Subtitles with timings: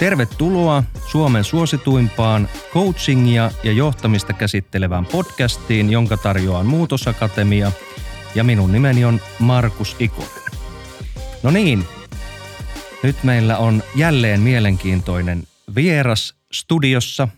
[0.00, 7.72] Tervetuloa Suomen suosituimpaan coachingia ja johtamista käsittelevään podcastiin, jonka tarjoaa Muutosakatemia.
[8.34, 10.30] Ja minun nimeni on Markus Ikonen.
[11.42, 11.84] No niin,
[13.02, 15.42] nyt meillä on jälleen mielenkiintoinen
[15.74, 17.28] vieras studiossa.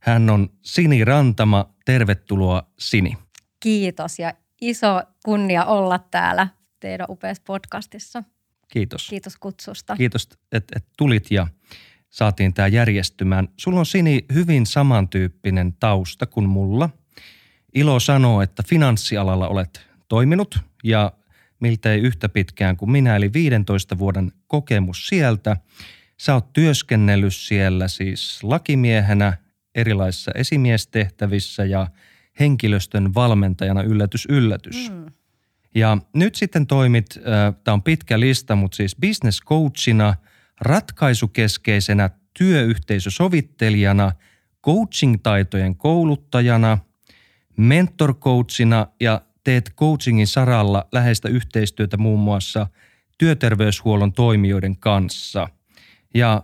[0.00, 1.74] Hän on Sini Rantama.
[1.84, 3.18] Tervetuloa Sini.
[3.60, 6.48] Kiitos ja iso kunnia olla täällä
[6.80, 8.22] teidän upeassa podcastissa.
[8.68, 9.06] Kiitos.
[9.08, 9.96] Kiitos kutsusta.
[9.96, 11.46] Kiitos, että et tulit ja
[12.10, 13.48] saatiin tämä järjestymään.
[13.56, 16.90] Sulla on Sini hyvin samantyyppinen tausta kuin mulla.
[17.74, 21.12] Ilo sanoo, että finanssialalla olet toiminut ja
[21.60, 25.56] miltei yhtä pitkään kuin minä, eli 15 vuoden kokemus sieltä.
[26.16, 29.36] Sä oot työskennellyt siellä siis lakimiehenä
[29.74, 31.86] erilaisissa esimiestehtävissä ja
[32.40, 34.90] henkilöstön valmentajana yllätys yllätys.
[34.90, 35.06] Mm.
[35.74, 40.14] Ja nyt sitten toimit, äh, tämä on pitkä lista, mutta siis business coachina,
[40.60, 44.12] ratkaisukeskeisenä työyhteisösovittelijana,
[44.66, 46.78] coaching-taitojen kouluttajana,
[47.56, 48.14] mentor
[49.00, 52.66] ja teet coachingin saralla läheistä yhteistyötä muun muassa
[53.18, 55.48] työterveyshuollon toimijoiden kanssa.
[56.14, 56.42] Ja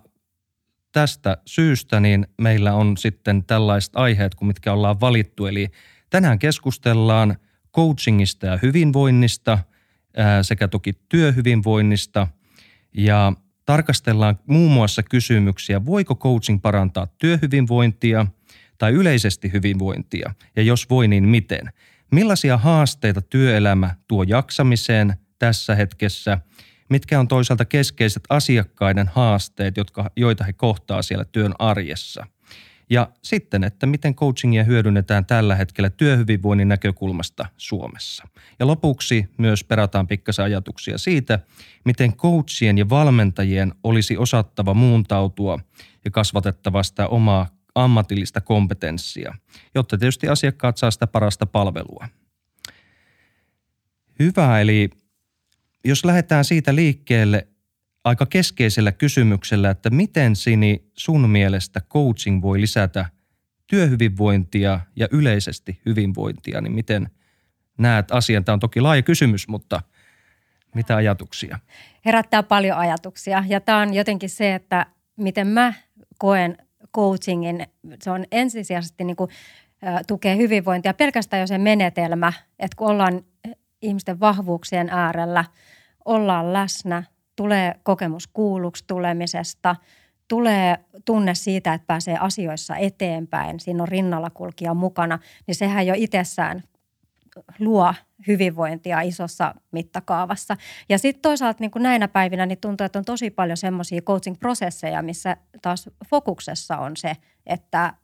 [0.93, 5.47] tästä syystä niin meillä on sitten tällaiset aiheet kuin mitkä ollaan valittu.
[5.47, 5.69] Eli
[6.11, 7.37] tänään keskustellaan
[7.75, 9.59] coachingista ja hyvinvoinnista
[10.43, 12.29] sekä toki työhyvinvoinnista
[12.97, 13.33] ja
[13.65, 18.27] tarkastellaan muun muassa kysymyksiä, voiko coaching parantaa työhyvinvointia
[18.79, 21.71] tai yleisesti hyvinvointia ja jos voi, niin miten–
[22.15, 26.39] Millaisia haasteita työelämä tuo jaksamiseen tässä hetkessä?
[26.91, 32.27] Mitkä on toisaalta keskeiset asiakkaiden haasteet, jotka, joita he kohtaa siellä työn arjessa?
[32.95, 38.29] Ja sitten, että miten coachingia hyödynnetään tällä hetkellä työhyvinvoinnin näkökulmasta Suomessa.
[38.59, 41.39] Ja lopuksi myös perataan pikkasen ajatuksia siitä,
[41.85, 45.59] miten coachien ja valmentajien olisi osattava muuntautua
[46.05, 49.35] ja kasvatettava sitä omaa ammatillista kompetenssia,
[49.75, 52.09] jotta tietysti asiakkaat saa sitä parasta palvelua.
[54.19, 54.91] Hyvä, eli
[55.85, 57.49] jos lähdetään siitä liikkeelle
[58.05, 63.07] aika keskeisellä kysymyksellä, että miten Sini sun mielestä coaching voi lisätä
[63.67, 67.11] työhyvinvointia ja yleisesti hyvinvointia, niin miten
[67.79, 68.45] näet asian?
[68.45, 69.83] Tämä on toki laaja kysymys, mutta
[70.75, 71.59] mitä ajatuksia?
[72.05, 74.87] Herättää paljon ajatuksia ja tämä on jotenkin se, että
[75.17, 75.73] miten mä
[76.19, 76.59] koen
[76.95, 77.67] coachingin,
[78.03, 79.31] se on ensisijaisesti niin kuin,
[80.07, 80.95] tukee hyvinvointia.
[80.95, 83.25] Pelkästään jo se menetelmä, että kun ollaan
[83.83, 85.45] ihmisten vahvuuksien äärellä,
[86.05, 87.03] ollaan läsnä,
[87.37, 89.77] tulee kokemus kuulluksi tulemisesta,
[90.29, 95.95] tulee tunne siitä, että pääsee asioissa eteenpäin, siinä on rinnalla kulkija mukana, niin sehän jo
[95.97, 96.63] itsessään
[97.59, 97.95] luo
[98.27, 100.57] hyvinvointia isossa mittakaavassa.
[100.89, 105.03] Ja sitten toisaalta niin kuin näinä päivinä niin tuntuu, että on tosi paljon semmoisia coaching-prosesseja,
[105.03, 107.17] missä taas fokuksessa on se,
[107.47, 107.95] että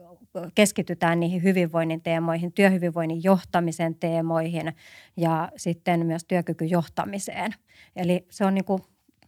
[0.55, 4.73] keskitytään niihin hyvinvoinnin teemoihin, työhyvinvoinnin johtamisen teemoihin
[5.17, 7.55] ja sitten myös työkykyjohtamiseen.
[7.97, 8.83] Eli se on niin kuin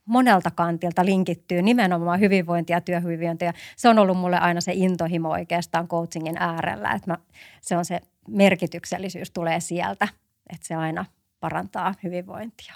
[0.05, 3.53] monelta kantilta linkittyy nimenomaan hyvinvointia ja työhyvinvointia.
[3.77, 7.19] Se on ollut mulle aina se intohimo oikeastaan coachingin äärellä, että mä,
[7.61, 10.09] se on se merkityksellisyys tulee sieltä,
[10.53, 11.05] että se aina
[11.41, 12.75] parantaa hyvinvointia.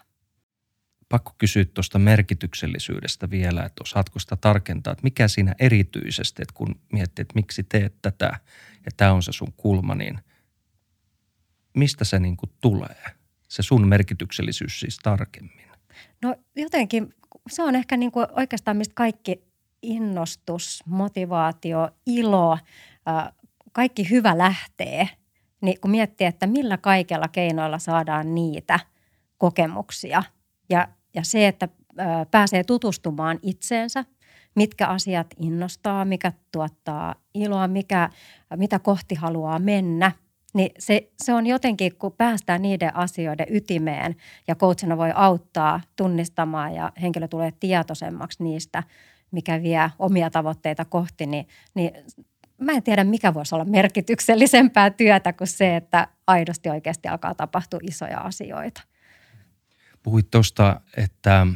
[1.09, 6.81] Pakko kysyä tuosta merkityksellisyydestä vielä, että osaatko sitä tarkentaa, että mikä siinä erityisesti, että kun
[6.93, 8.41] miettii, että miksi teet tätä
[8.87, 10.19] ja tämä on se sun kulma, niin
[11.77, 13.03] mistä se niin kuin tulee,
[13.49, 15.67] se sun merkityksellisyys siis tarkemmin?
[16.23, 17.15] No jotenkin
[17.49, 19.43] se on ehkä niin kuin oikeastaan mistä kaikki
[19.83, 22.59] innostus, motivaatio, ilo,
[23.73, 25.09] kaikki hyvä lähtee–
[25.61, 28.81] niin kun miettii, että millä kaikella keinoilla saadaan niitä
[29.39, 30.23] kokemuksia.
[30.71, 31.69] Ja, ja se, että
[32.31, 34.05] pääsee tutustumaan itseensä,
[34.55, 38.11] mitkä asiat innostaa, mikä tuottaa iloa, mikä,
[38.57, 40.13] mitä kohti haluaa mennä,
[40.57, 44.17] niin se, se on jotenkin, kun päästään niiden asioiden ytimeen
[44.49, 48.83] ja coachina voi auttaa tunnistamaan ja henkilö tulee tietoisemmaksi niistä,
[49.31, 51.91] mikä vie omia tavoitteita kohti, niin, niin
[52.59, 57.81] mä en tiedä, mikä voisi olla merkityksellisempää työtä kuin se, että aidosti oikeasti alkaa tapahtua
[57.83, 58.83] isoja asioita.
[60.03, 61.47] Puhuit tuosta, että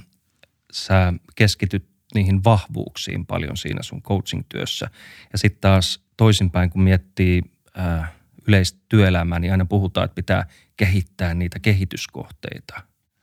[0.72, 4.90] sä keskityt niihin vahvuuksiin paljon siinä sun coaching-työssä.
[5.32, 7.42] Ja sitten taas toisinpäin, kun miettii
[7.78, 8.12] äh,
[8.50, 12.82] yleistä työelämää, niin aina puhutaan, että pitää kehittää niitä kehityskohteita.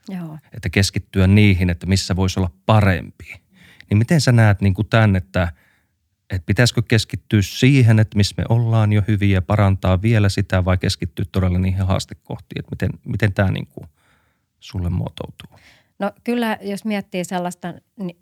[0.10, 0.38] Joo.
[0.54, 3.34] Että keskittyä niihin, että missä voisi olla parempi.
[3.90, 5.52] Niin miten sä näet niin kuin tämän, että–
[6.30, 10.78] että pitäisikö keskittyä siihen, että missä me ollaan jo hyviä ja parantaa vielä sitä vai
[10.78, 13.88] keskittyä todella niihin haastekohtiin, että miten, miten tämä niin kuin
[14.60, 15.60] sulle muotoutuu?
[16.00, 17.74] No kyllä, jos miettii sellaista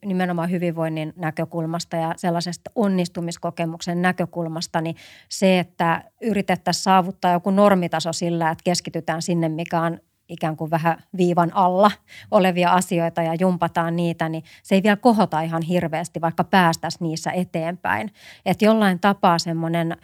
[0.06, 4.96] nimenomaan hyvinvoinnin näkökulmasta ja sellaisesta onnistumiskokemuksen näkökulmasta, niin
[5.30, 10.00] se, että yritettäisiin saavuttaa joku normitaso sillä, että keskitytään sinne, mikä on
[10.30, 11.92] ikään kuin vähän viivan alla
[12.32, 17.32] olevia asioita ja jumpataan niitä, niin se ei vielä kohota ihan hirveästi, vaikka päästäisiin niissä
[17.32, 18.12] eteenpäin.
[18.46, 19.98] Että jollain tapaa semmoinen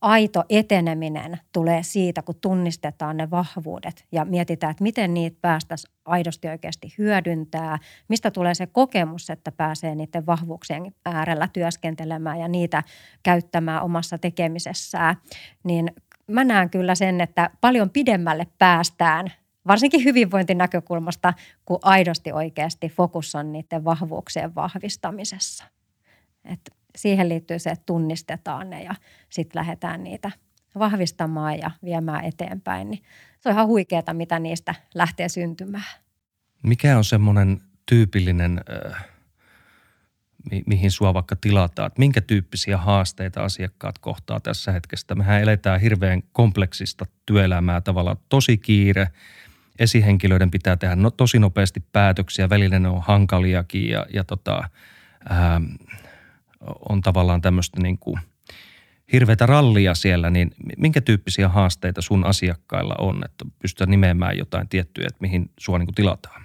[0.00, 6.48] aito eteneminen tulee siitä, kun tunnistetaan ne vahvuudet ja mietitään, että miten niitä päästäisiin aidosti
[6.48, 7.78] oikeasti hyödyntää,
[8.08, 12.82] mistä tulee se kokemus, että pääsee niiden vahvuuksien äärellä työskentelemään ja niitä
[13.22, 15.16] käyttämään omassa tekemisessään,
[15.64, 15.92] niin
[16.30, 19.32] mä näen kyllä sen, että paljon pidemmälle päästään
[19.66, 21.34] varsinkin hyvinvointinäkökulmasta,
[21.64, 25.64] kun aidosti oikeasti fokus on niiden vahvuuksien vahvistamisessa.
[26.44, 26.60] Et
[26.96, 28.94] siihen liittyy se, että tunnistetaan ne ja
[29.30, 30.30] sitten lähdetään niitä
[30.78, 32.90] vahvistamaan ja viemään eteenpäin.
[32.90, 33.02] Niin
[33.40, 36.00] se on ihan huikeaa, mitä niistä lähtee syntymään.
[36.62, 39.04] Mikä on semmoinen tyypillinen, äh,
[40.50, 41.86] mi- mihin sua vaikka tilataan?
[41.86, 45.14] Että minkä tyyppisiä haasteita asiakkaat kohtaa tässä hetkessä?
[45.14, 49.08] Mehän eletään hirveän kompleksista työelämää tavallaan tosi kiire–
[49.78, 54.68] esihenkilöiden pitää tehdä no, tosi nopeasti päätöksiä, välillä ne on hankaliakin ja, ja tota,
[55.28, 55.60] ää,
[56.88, 58.20] on tavallaan tämmöistä niin kuin
[59.12, 65.04] hirveätä rallia siellä, niin minkä tyyppisiä haasteita sun asiakkailla on, että pystytään nimeämään jotain tiettyä,
[65.06, 66.42] että mihin sua niin kuin tilataan?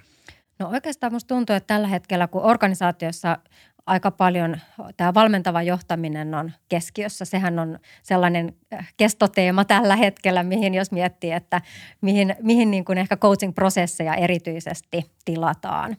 [0.58, 3.38] No oikeastaan musta tuntuu, että tällä hetkellä, kun organisaatiossa
[3.86, 4.56] aika paljon
[4.96, 7.24] tämä valmentava johtaminen on keskiössä.
[7.24, 11.60] Sehän on sellainen äh, kestoteema tällä hetkellä, mihin jos miettii, että
[12.00, 15.96] mihin, mihin niin kuin ehkä coaching-prosesseja erityisesti tilataan.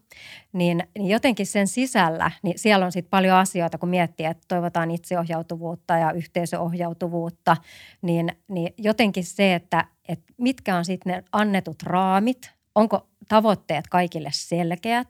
[0.53, 4.91] Niin, niin jotenkin sen sisällä, niin siellä on sitten paljon asioita, kun miettii, että toivotaan
[4.91, 7.57] itseohjautuvuutta ja yhteisöohjautuvuutta,
[8.01, 14.29] niin, niin jotenkin se, että, että mitkä on sitten ne annetut raamit, onko tavoitteet kaikille
[14.31, 15.07] selkeät.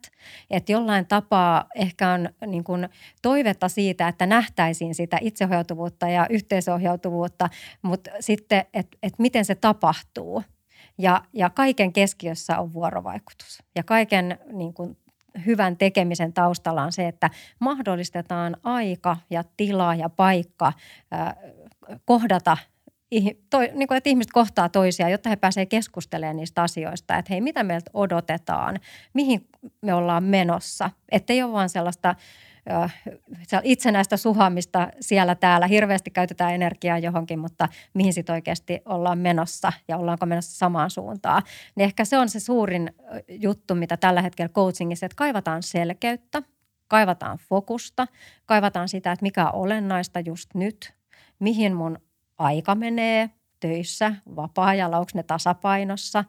[0.50, 2.90] Että jollain tapaa ehkä on niin kuin
[3.22, 7.50] toivetta siitä, että nähtäisiin sitä itseohjautuvuutta ja yhteisohjautuvuutta,
[7.82, 10.44] mutta sitten, että et miten se tapahtuu.
[10.98, 13.64] Ja, ja kaiken keskiössä on vuorovaikutus.
[13.76, 14.98] Ja kaiken niin kuin,
[15.46, 17.30] hyvän tekemisen taustalla on se, että
[17.60, 20.74] mahdollistetaan aika ja tila ja paikka
[21.14, 21.36] äh,
[22.06, 22.58] kohdata–
[23.50, 27.42] toi, niin kuin, että ihmiset kohtaa toisiaan, jotta he pääsevät keskustelemaan niistä asioista, että hei,
[27.42, 28.80] mitä meiltä odotetaan,
[29.14, 29.48] mihin
[29.82, 30.90] me ollaan menossa.
[31.12, 32.16] Että ei ole vaan sellaista
[33.64, 35.68] itsenäistä suhamista siellä täällä.
[35.68, 41.44] Hirveästi käytetään energiaa johonkin, mutta mihin sitten oikeasti ollaan menossa ja ollaanko menossa samaan suuntaan.
[41.76, 42.96] Niin ehkä se on se suurin
[43.30, 46.44] juttu, mitä tällä hetkellä coachingissa, että kaivataan selkeyttä,
[46.88, 48.08] kaivataan fokusta,
[48.46, 50.94] kaivataan sitä, että mikä on olennaista just nyt,
[51.40, 51.98] mihin mun
[52.44, 53.30] aika menee
[53.60, 56.26] töissä, vapaa-ajalla, onko ne tasapainossa.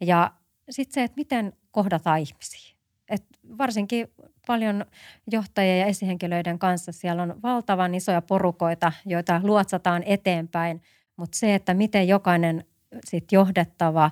[0.00, 0.30] Ja
[0.70, 2.74] sitten se, että miten kohdataan ihmisiä.
[3.08, 3.24] Et
[3.58, 4.08] varsinkin
[4.46, 4.84] paljon
[5.32, 10.82] johtajien ja esihenkilöiden kanssa siellä on valtavan isoja porukoita, joita luotsataan eteenpäin,
[11.16, 12.64] mutta se, että miten jokainen
[13.04, 14.10] sit johdettava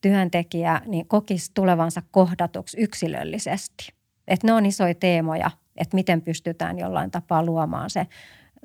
[0.00, 3.92] työntekijä niin kokisi tulevansa kohdatuksi yksilöllisesti.
[4.28, 8.06] Että ne on isoja teemoja, että miten pystytään jollain tapaa luomaan se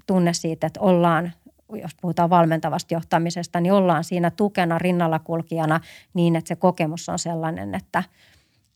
[0.08, 1.32] tunne siitä, että ollaan
[1.74, 5.80] jos puhutaan valmentavasta johtamisesta, niin ollaan siinä tukena, rinnalla kulkijana
[6.14, 8.04] niin, että se kokemus on sellainen, että,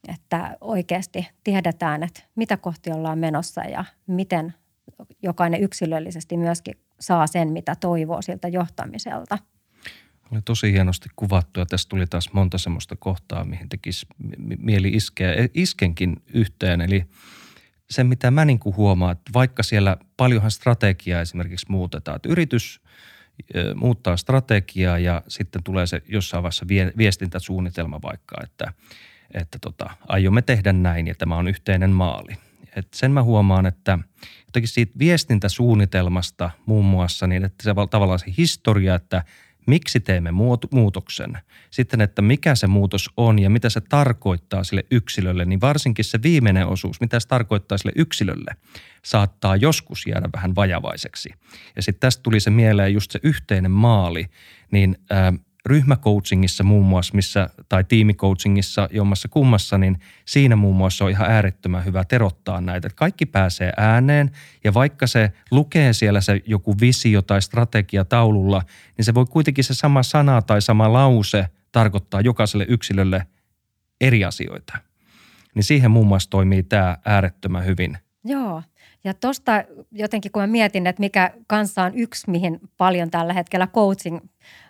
[0.07, 4.53] että oikeasti tiedetään, että mitä kohti ollaan menossa ja miten
[5.23, 9.37] jokainen yksilöllisesti myöskin saa sen, mitä toivoo siltä johtamiselta.
[10.31, 14.05] Oli tosi hienosti kuvattu ja tässä tuli taas monta semmoista kohtaa, mihin tekisi
[14.57, 15.33] mieli iskeä.
[15.53, 17.05] Iskenkin yhteen, eli–
[17.89, 22.81] se, mitä mä niin kuin huomaan, että vaikka siellä paljonhan strategiaa esimerkiksi muutetaan, että yritys
[23.75, 26.67] muuttaa strategiaa ja sitten tulee se jossain vaiheessa
[26.97, 28.73] viestintäsuunnitelma vaikka, että,
[29.33, 32.37] että tota, aiomme tehdä näin ja tämä on yhteinen maali.
[32.75, 33.99] Et sen mä huomaan, että
[34.45, 39.23] jotenkin siitä viestintäsuunnitelmasta muun muassa, niin että se tavallaan se historia, että–
[39.69, 40.31] miksi teemme
[40.71, 41.37] muutoksen,
[41.71, 46.21] sitten että mikä se muutos on ja mitä se tarkoittaa sille yksilölle, niin varsinkin se
[46.23, 48.55] viimeinen osuus, mitä se tarkoittaa sille yksilölle,
[49.05, 51.29] saattaa joskus jäädä vähän vajavaiseksi.
[51.75, 54.25] Ja sitten tästä tuli se mieleen just se yhteinen maali,
[54.71, 55.33] niin ää,
[55.69, 61.85] ryhmäcoachingissa muun muassa, missä, tai tiimicoachingissa jommassa kummassa, niin siinä muun muassa on ihan äärettömän
[61.85, 62.89] hyvä terottaa näitä.
[62.95, 64.31] Kaikki pääsee ääneen
[64.63, 68.63] ja vaikka se lukee siellä se joku visio tai strategia taululla,
[68.97, 73.25] niin se voi kuitenkin se sama sana tai sama lause tarkoittaa jokaiselle yksilölle
[74.01, 74.77] eri asioita.
[75.55, 77.97] Niin siihen muun muassa toimii tämä äärettömän hyvin.
[78.25, 78.63] Joo,
[79.03, 83.67] ja tuosta jotenkin kun mä mietin, että mikä kanssa on yksi, mihin paljon tällä hetkellä
[83.67, 84.19] coaching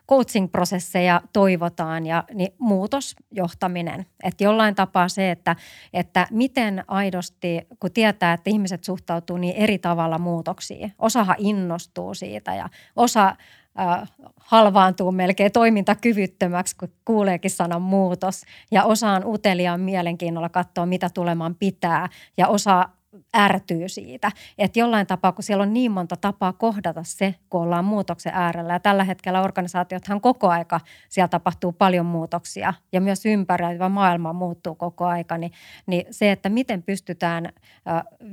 [0.10, 4.06] coaching-prosesseja toivotaan ja niin muutosjohtaminen.
[4.24, 5.56] Että jollain tapaa se, että,
[5.94, 10.94] että miten aidosti, kun tietää, että ihmiset suhtautuu niin eri tavalla muutoksiin.
[11.00, 13.36] Osahan innostuu siitä ja osa
[13.80, 18.44] äh, halvaantuu melkein toimintakyvyttömäksi, kun kuuleekin sanan muutos.
[18.72, 22.10] Ja osa on uteliaan mielenkiinnolla katsoa, mitä tulemaan pitää.
[22.38, 22.90] Ja osa
[23.38, 24.32] ärtyy siitä.
[24.58, 28.74] Että jollain tapaa, kun siellä on niin monta tapaa kohdata se, kun ollaan muutoksen äärellä.
[28.74, 34.76] Ja tällä hetkellä organisaatiothan koko aika, siellä tapahtuu paljon muutoksia ja myös ympäröivä maailma muuttuu
[34.76, 35.38] koko aika.
[35.38, 35.52] Niin,
[35.88, 37.54] niin se, että miten pystytään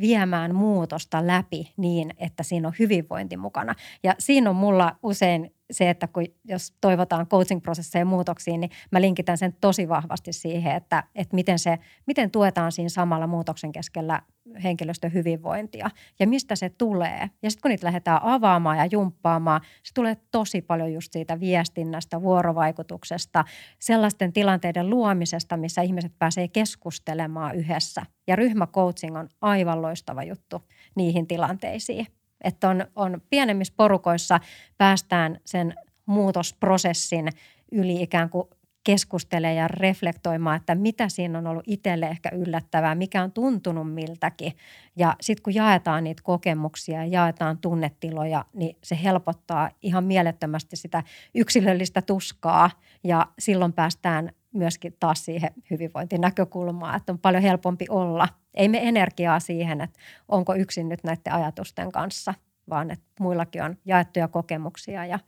[0.00, 3.74] viemään muutosta läpi niin, että siinä on hyvinvointi mukana.
[4.02, 9.38] Ja siinä on mulla usein se, että kun, jos toivotaan coaching-prosesseja muutoksiin, niin mä linkitän
[9.38, 14.22] sen tosi vahvasti siihen, että, että miten, se, miten tuetaan siinä samalla muutoksen keskellä
[14.62, 17.30] henkilöstön hyvinvointia ja mistä se tulee.
[17.42, 22.22] Ja sitten kun niitä lähdetään avaamaan ja jumppaamaan, se tulee tosi paljon just siitä viestinnästä,
[22.22, 23.44] vuorovaikutuksesta,
[23.78, 28.02] sellaisten tilanteiden luomisesta, missä ihmiset pääsee keskustelemaan yhdessä.
[28.26, 30.62] Ja ryhmäcoaching on aivan loistava juttu
[30.96, 32.06] niihin tilanteisiin.
[32.44, 34.40] Että on, on pienemmissä porukoissa
[34.78, 35.74] päästään sen
[36.06, 37.28] muutosprosessin
[37.72, 38.48] yli ikään kuin
[38.86, 44.52] keskustelee ja reflektoimaan, että mitä siinä on ollut itselle ehkä yllättävää, mikä on tuntunut miltäkin.
[44.96, 51.02] Ja sitten kun jaetaan niitä kokemuksia ja jaetaan tunnetiloja, niin se helpottaa ihan mielettömästi sitä
[51.34, 52.70] yksilöllistä tuskaa
[53.04, 58.28] ja silloin päästään myöskin taas siihen hyvinvointinäkökulmaan, että on paljon helpompi olla.
[58.54, 59.98] Ei me energiaa siihen, että
[60.28, 62.34] onko yksin nyt näiden ajatusten kanssa,
[62.70, 65.18] vaan että muillakin on jaettuja kokemuksia ja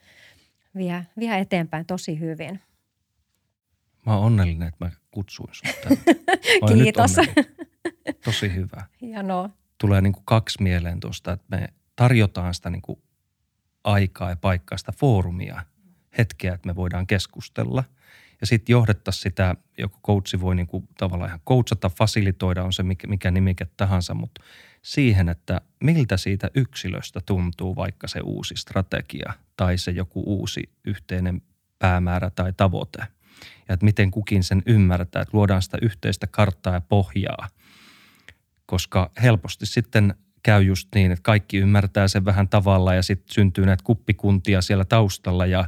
[0.77, 2.61] vie, vie eteenpäin tosi hyvin.
[4.07, 5.99] Mä oon onnellinen, että mä kutsuin sut
[6.75, 7.17] Kiitos.
[8.25, 8.87] Tosi hyvä.
[9.01, 9.51] Hienoa.
[9.79, 13.03] Tulee niin kuin kaksi mieleen tuosta, että me tarjotaan sitä niin kuin
[13.85, 15.63] aikaa ja paikkaa, sitä foorumia,
[16.19, 17.85] hetkeä, että me voidaan keskustella.
[18.41, 22.83] Ja sitten johdettaisiin sitä, joku coachi voi niin kuin tavallaan ihan coachata, fasilitoida, on se
[22.83, 24.43] mikä, mikä nimike tahansa, mutta
[24.83, 31.43] siihen, että miltä siitä yksilöstä tuntuu vaikka se uusi strategia tai se joku uusi yhteinen
[31.79, 33.03] päämäärä tai tavoite–
[33.69, 37.49] ja että miten kukin sen ymmärtää, että luodaan sitä yhteistä karttaa ja pohjaa.
[38.67, 43.67] Koska helposti sitten käy just niin, että kaikki ymmärtää sen vähän tavalla ja sitten syntyy
[43.67, 45.65] näitä kuppikuntia siellä taustalla ja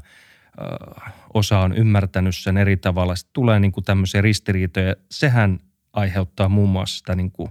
[1.34, 3.16] osa on ymmärtänyt sen eri tavalla.
[3.16, 4.96] Sitten tulee niin kuin tämmöisiä ristiriitoja.
[5.10, 5.58] Sehän
[5.92, 7.50] aiheuttaa muun muassa sitä niin kuin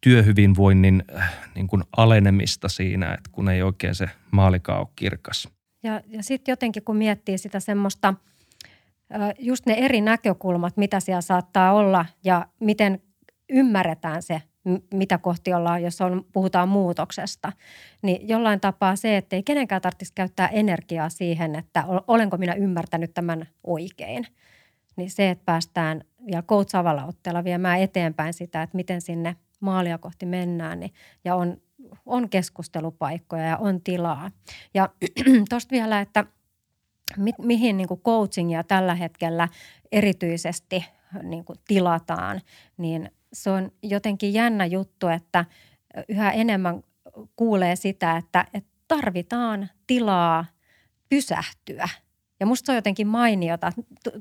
[0.00, 5.48] työhyvinvoinnin äh, niin kuin alenemista siinä, että kun ei oikein se maalikaan ole kirkas.
[5.82, 8.14] Ja, ja sitten jotenkin kun miettii sitä semmoista–
[9.38, 13.02] just ne eri näkökulmat, mitä siellä saattaa olla ja miten
[13.50, 14.42] ymmärretään se,
[14.94, 17.52] mitä kohti ollaan, jos on, puhutaan muutoksesta,
[18.02, 23.14] niin jollain tapaa se, että ei kenenkään tarvitsisi käyttää energiaa siihen, että olenko minä ymmärtänyt
[23.14, 24.26] tämän oikein.
[24.96, 30.26] Niin se, että päästään vielä coachavalla otteella viemään eteenpäin sitä, että miten sinne maalia kohti
[30.26, 30.92] mennään niin,
[31.24, 31.56] ja on,
[32.06, 34.30] on keskustelupaikkoja ja on tilaa.
[34.74, 34.88] Ja
[35.50, 36.24] tuosta vielä, että–
[37.16, 39.48] mi, mihin niin coachingia tällä hetkellä
[39.92, 40.84] erityisesti
[41.22, 42.40] niin tilataan,
[42.76, 45.44] niin se on jotenkin jännä juttu, että
[46.08, 46.82] yhä enemmän
[47.36, 50.44] kuulee sitä, että, että tarvitaan tilaa
[51.08, 51.88] pysähtyä.
[52.40, 53.72] Ja musta se on jotenkin mainiota.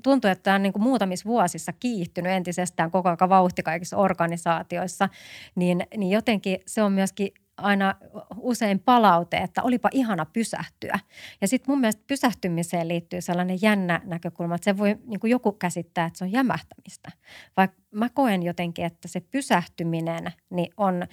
[0.04, 5.10] Tuntuu, että tämä on niin kuin muutamissa vuosissa kiihtynyt entisestään koko ajan vauhti kaikissa organisaatioissa.
[5.56, 7.96] Niin, niin jotenkin se on myöskin aina
[8.38, 11.00] usein palaute, että olipa ihana pysähtyä.
[11.42, 16.06] Ja sitten mun mielestä pysähtymiseen liittyy sellainen jännä näkökulma, että se voi niin joku käsittää,
[16.06, 17.12] että se on jämähtämistä.
[17.58, 21.08] Vaikka mä koen jotenkin, että se pysähtyminen niin on,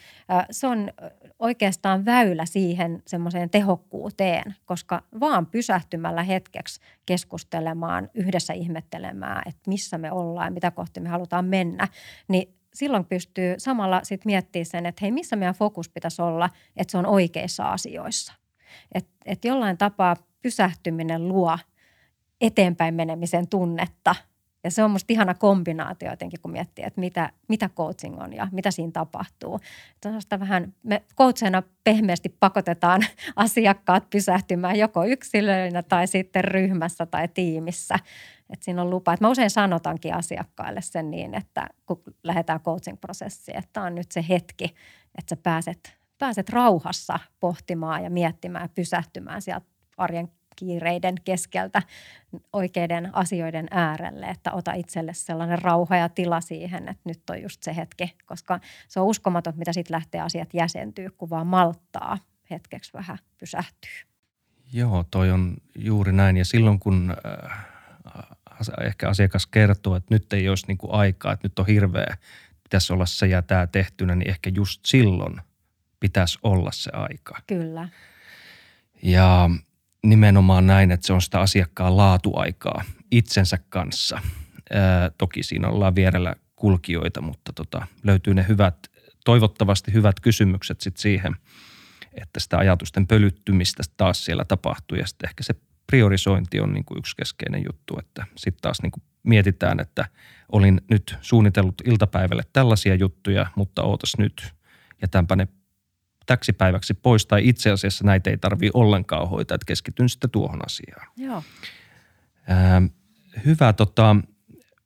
[0.50, 0.92] se on
[1.38, 10.12] oikeastaan väylä siihen semmoiseen tehokkuuteen, koska vaan pysähtymällä hetkeksi keskustelemaan, yhdessä ihmettelemään, että missä me
[10.12, 11.88] ollaan ja mitä kohti me halutaan mennä,
[12.28, 16.90] niin silloin pystyy samalla sit miettimään sen, että hei, missä meidän fokus pitäisi olla, että
[16.90, 18.32] se on oikeissa asioissa.
[18.94, 21.58] Että et jollain tapaa pysähtyminen luo
[22.40, 24.14] eteenpäin menemisen tunnetta.
[24.64, 28.48] Ja se on musta ihana kombinaatio jotenkin, kun miettii, että mitä, mitä coaching on ja
[28.52, 29.60] mitä siinä tapahtuu.
[30.22, 33.04] Että vähän, me coachina pehmeästi pakotetaan
[33.36, 37.98] asiakkaat pysähtymään joko yksilöinä tai sitten ryhmässä tai tiimissä–
[38.50, 39.12] että siinä on lupa.
[39.12, 44.24] Että mä usein sanotankin asiakkaille sen niin, että kun lähdetään coaching-prosessiin, että on nyt se
[44.28, 44.64] hetki,
[45.18, 51.82] että sä pääset, pääset rauhassa pohtimaan ja miettimään ja pysähtymään sieltä arjen kiireiden keskeltä
[52.52, 57.62] oikeiden asioiden äärelle, että ota itselle sellainen rauha ja tila siihen, että nyt on just
[57.62, 62.18] se hetki, koska se on uskomaton, mitä sitten lähtee asiat jäsentyy, kun vaan malttaa
[62.50, 63.90] hetkeksi vähän pysähtyy.
[64.72, 66.36] Joo, toi on juuri näin.
[66.36, 67.58] Ja silloin kun äh,
[68.80, 72.16] ehkä asiakas kertoo, että nyt ei olisi niin kuin aikaa, että nyt on hirveä,
[72.62, 75.40] pitäisi olla se ja tämä tehtynä, niin ehkä just silloin
[76.00, 77.38] pitäisi olla se aika.
[77.46, 77.88] Kyllä.
[79.02, 79.50] Ja
[80.02, 84.20] nimenomaan näin, että se on sitä asiakkaan laatuaikaa itsensä kanssa.
[84.72, 88.74] Ää, toki siinä ollaan vierellä kulkijoita, mutta tota, löytyy ne hyvät,
[89.24, 91.36] toivottavasti hyvät kysymykset sitten siihen,
[92.14, 95.54] että sitä ajatusten pölyttymistä taas siellä tapahtuu ja sitten ehkä se
[95.90, 100.04] priorisointi on niin kuin yksi keskeinen juttu, että sitten taas niin kuin mietitään, että
[100.52, 104.54] olin nyt suunnitellut iltapäivälle tällaisia juttuja, mutta ootas nyt,
[105.02, 105.48] jätänpä ne
[106.26, 110.60] täksi päiväksi pois, tai itse asiassa näitä ei tarvitse ollenkaan hoitaa, että keskityn sitten tuohon
[110.66, 111.06] asiaan.
[111.16, 111.42] Joo.
[112.48, 112.82] Ää,
[113.44, 114.16] hyvä, tota,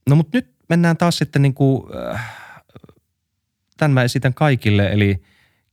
[0.09, 1.83] no mutta nyt mennään taas sitten niin kuin,
[2.15, 2.35] äh,
[3.77, 5.23] tämän mä esitän kaikille, eli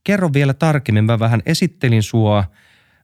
[0.04, 2.44] kerro vielä tarkemmin, mä vähän esittelin sua,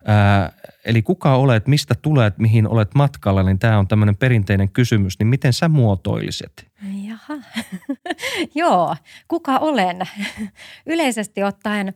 [0.05, 0.53] ää,
[0.85, 5.27] eli kuka olet, mistä tulet, mihin olet matkalla, niin tämä on tämmöinen perinteinen kysymys, niin
[5.27, 6.53] miten sä muotoilisit?
[7.09, 7.35] Jaha,
[8.55, 8.97] joo,
[9.29, 9.99] kuka olen?
[10.87, 11.95] Yleisesti ottaen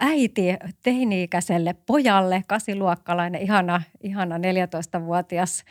[0.00, 5.64] äiti teini-ikäiselle pojalle, kasiluokkalainen, ihana, ihana 14-vuotias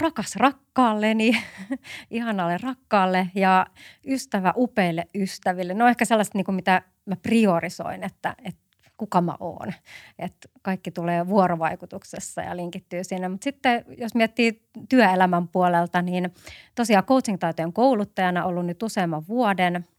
[0.00, 1.32] rakas rakkaalleni,
[2.10, 3.66] ihanalle rakkaalle ja
[4.06, 5.74] ystävä upeille ystäville.
[5.74, 8.71] No ehkä sellaista, niin kuin mitä mä priorisoin, että, että
[9.02, 9.72] kuka mä oon.
[10.18, 13.28] Että kaikki tulee vuorovaikutuksessa ja linkittyy sinne.
[13.28, 16.34] Mutta sitten jos miettii työelämän puolelta, niin
[16.74, 19.84] tosiaan coaching-taitojen kouluttajana ollut nyt useamman vuoden–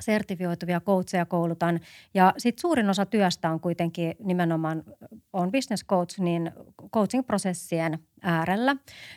[0.00, 1.80] sertifioituvia coacheja koulutan.
[2.14, 4.82] Ja sitten suurin osa työstä on kuitenkin nimenomaan,
[5.32, 6.52] on business coach, niin
[6.92, 8.76] coaching-prosessien äärellä.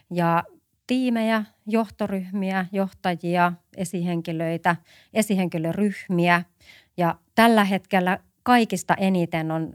[0.09, 0.43] Ja
[0.87, 4.75] tiimejä, johtoryhmiä, johtajia, esihenkilöitä,
[5.13, 6.43] esihenkilöryhmiä.
[6.97, 9.73] Ja tällä hetkellä kaikista eniten on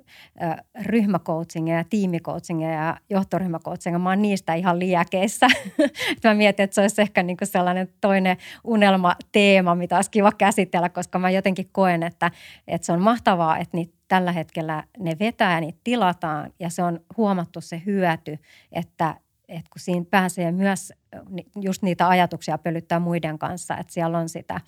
[0.83, 3.99] ryhmäcoachingia ja tiimicoachingia ja johtoryhmäcoachingia.
[3.99, 5.47] Mä oon niistä ihan liäkeissä.
[6.25, 11.19] mä mietin, että se olisi ehkä niin sellainen toinen unelmateema, mitä olisi kiva käsitellä, koska
[11.19, 12.31] mä jotenkin koen, että,
[12.69, 16.83] että se on mahtavaa, että niitä tällä hetkellä ne vetää ja niitä tilataan ja se
[16.83, 18.39] on huomattu se hyöty,
[18.73, 19.15] että
[19.57, 20.93] että kun siinä pääsee myös
[21.61, 24.61] just niitä ajatuksia pölyttää muiden kanssa, että siellä on sitä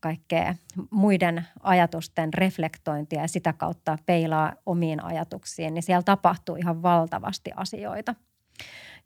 [0.00, 0.54] kaikkea
[0.90, 8.14] muiden ajatusten reflektointia ja sitä kautta peilaa omiin ajatuksiin, niin siellä tapahtuu ihan valtavasti asioita.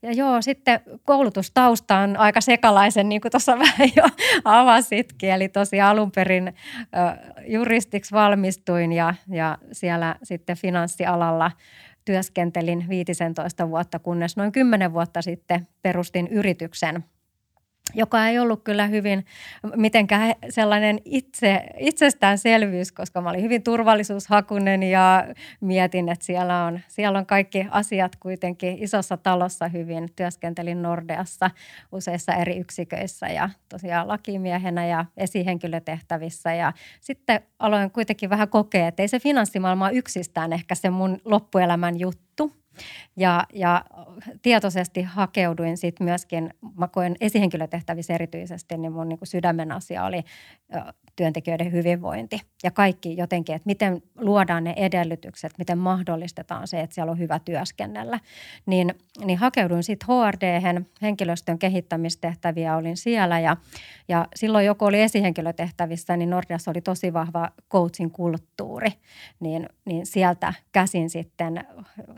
[0.02, 4.04] Ja joo, sitten koulutustausta on aika sekalaisen, niin kuin tuossa vähän jo
[4.44, 5.30] avasitkin.
[5.30, 6.54] Eli tosiaan alun perin
[7.46, 11.50] juristiksi valmistuin ja, ja siellä sitten finanssialalla
[12.06, 17.04] työskentelin 15 vuotta, kunnes noin 10 vuotta sitten perustin yrityksen–
[17.94, 19.24] joka ei ollut kyllä hyvin
[19.76, 25.26] mitenkään sellainen itse, itsestäänselvyys, koska mä olin hyvin turvallisuushakunen ja
[25.60, 30.08] mietin, että siellä on, siellä on kaikki asiat kuitenkin isossa talossa hyvin.
[30.16, 31.50] Työskentelin Nordeassa
[31.92, 39.02] useissa eri yksiköissä ja tosiaan lakimiehenä ja esihenkilötehtävissä ja sitten aloin kuitenkin vähän kokea, että
[39.02, 42.52] ei se finanssimaailma yksistään ehkä se mun loppuelämän juttu,
[43.16, 43.84] ja, ja
[44.42, 50.24] tietoisesti hakeuduin sitten myöskin, mä koen esihenkilötehtävissä erityisesti, niin mun niin sydämen asia oli
[51.16, 57.12] työntekijöiden hyvinvointi ja kaikki jotenkin, että miten luodaan ne edellytykset, miten mahdollistetaan se, että siellä
[57.12, 58.20] on hyvä työskennellä.
[58.66, 60.42] Niin, niin hakeuduin sitten hrd
[61.02, 63.56] henkilöstön kehittämistehtäviä olin siellä ja,
[64.08, 68.92] ja silloin joku oli esihenkilötehtävissä, niin Nordiassa oli tosi vahva coaching kulttuuri,
[69.40, 71.64] niin, niin sieltä käsin sitten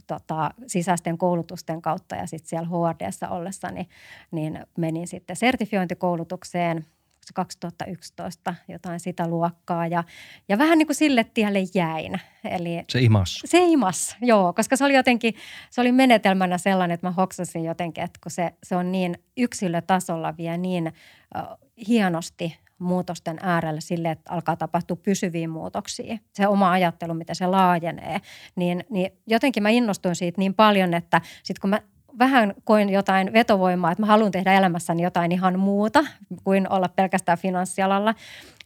[0.06, 3.88] tota, sisäisten koulutusten kautta ja sitten siellä HRDssä ollessani,
[4.30, 6.84] niin menin sitten sertifiointikoulutukseen–
[7.32, 10.04] 2011 jotain sitä luokkaa ja,
[10.48, 12.20] ja vähän niin kuin sille tielle jäin.
[12.44, 13.40] Eli se imas.
[13.44, 15.34] Se imas, joo, koska se oli jotenkin,
[15.70, 20.36] se oli menetelmänä sellainen, että mä hoksasin jotenkin, että kun se, se on niin yksilötasolla
[20.36, 20.92] vielä niin
[21.36, 26.18] uh, hienosti muutosten äärellä sille, että alkaa tapahtua pysyviä muutoksia.
[26.32, 28.20] Se oma ajattelu, miten se laajenee,
[28.56, 31.80] niin, niin jotenkin mä innostuin siitä niin paljon, että sitten kun mä
[32.18, 36.04] vähän koin jotain vetovoimaa, että mä haluan tehdä elämässäni jotain ihan muuta
[36.44, 38.14] kuin olla pelkästään finanssialalla,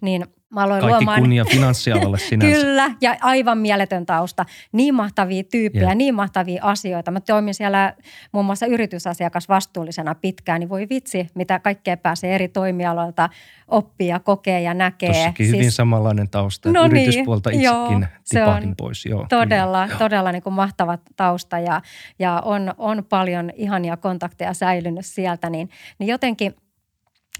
[0.01, 1.21] niin– Mä aloin Kaikki luomaan...
[1.21, 2.61] kunnia finanssialalle sinänsä.
[2.61, 4.45] Kyllä, ja aivan mieletön tausta.
[4.73, 5.97] Niin mahtavia tyyppejä, yeah.
[5.97, 7.11] niin mahtavia asioita.
[7.11, 7.95] Mä toimin siellä
[8.33, 13.29] muun muassa yritysasiakas vastuullisena pitkään, niin voi vitsi, mitä kaikkea pääsee eri toimialoilta
[13.69, 15.09] oppia, kokee ja näkee.
[15.13, 15.57] Tossakin siis...
[15.59, 16.73] hyvin samanlainen tausta.
[16.73, 19.07] No niin, Yrityspuolta niin, itsekin joo, tipahdin on pois.
[19.07, 19.99] Joo, todella, kyllä.
[19.99, 21.83] todella niin kuin mahtava tausta ja,
[22.19, 26.55] ja on, on paljon ihania kontakteja säilynyt sieltä, niin, niin jotenkin–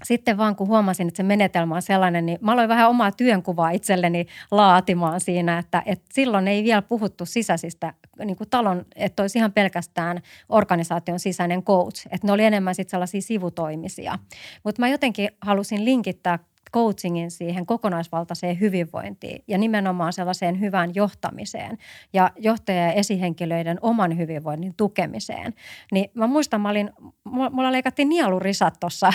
[0.03, 3.69] sitten vaan kun huomasin, että se menetelmä on sellainen, niin mä aloin vähän omaa työnkuvaa
[3.69, 7.93] itselleni laatimaan siinä, että, että silloin ei vielä puhuttu sisäisistä
[8.25, 12.91] niin kuin talon, että olisi ihan pelkästään organisaation sisäinen coach, että ne oli enemmän sitten
[12.91, 14.19] sellaisia sivutoimisia.
[14.63, 16.39] Mutta mä jotenkin halusin linkittää
[16.73, 21.77] coachingin siihen kokonaisvaltaiseen hyvinvointiin ja nimenomaan sellaiseen hyvään johtamiseen
[22.13, 25.53] ja johtaja- ja esihenkilöiden oman hyvinvoinnin tukemiseen.
[25.91, 26.91] Niin mä muistan, mä olin,
[27.23, 29.13] mulla leikattiin nielurisat tuossa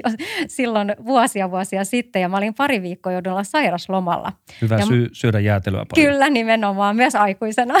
[0.46, 4.32] silloin vuosia vuosia sitten ja mä olin pari viikkoa joudun olla sairaslomalla.
[4.60, 6.12] Hyvä ja syy syödä jäätelöä paljon.
[6.12, 7.74] Kyllä, nimenomaan, myös aikuisena.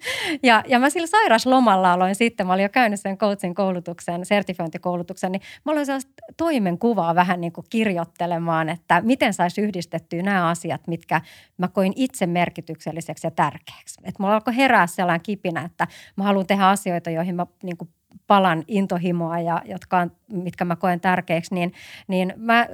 [0.42, 5.32] ja, ja mä sillä sairaslomalla aloin sitten, mä olin jo käynyt sen coachin koulutuksen, sertifiointikoulutuksen,
[5.32, 10.86] niin mä aloin sellaista toimenkuvaa vähän niin kuin kirjoittelemaan, että miten saisi yhdistettyä nämä asiat,
[10.86, 11.20] mitkä
[11.58, 14.00] mä koin itse merkitykselliseksi ja tärkeäksi.
[14.04, 17.90] Että mulla alkoi herää sellainen kipinä, että mä haluan tehdä asioita, joihin mä niin kuin
[18.30, 21.72] palan intohimoa ja jotka on, mitkä mä koen tärkeiksi, niin,
[22.08, 22.66] niin mä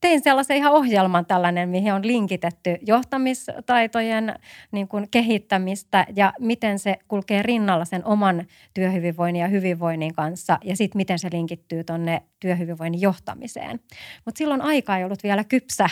[0.00, 4.34] tein sellaisen ihan ohjelman tällainen, mihin on linkitetty johtamistaitojen
[4.72, 10.76] niin kuin kehittämistä ja miten se kulkee rinnalla sen oman työhyvinvoinnin ja hyvinvoinnin kanssa ja
[10.76, 13.80] sitten miten se linkittyy tuonne työhyvinvoinnin johtamiseen.
[14.24, 15.88] Mutta silloin aika ei ollut vielä kypsä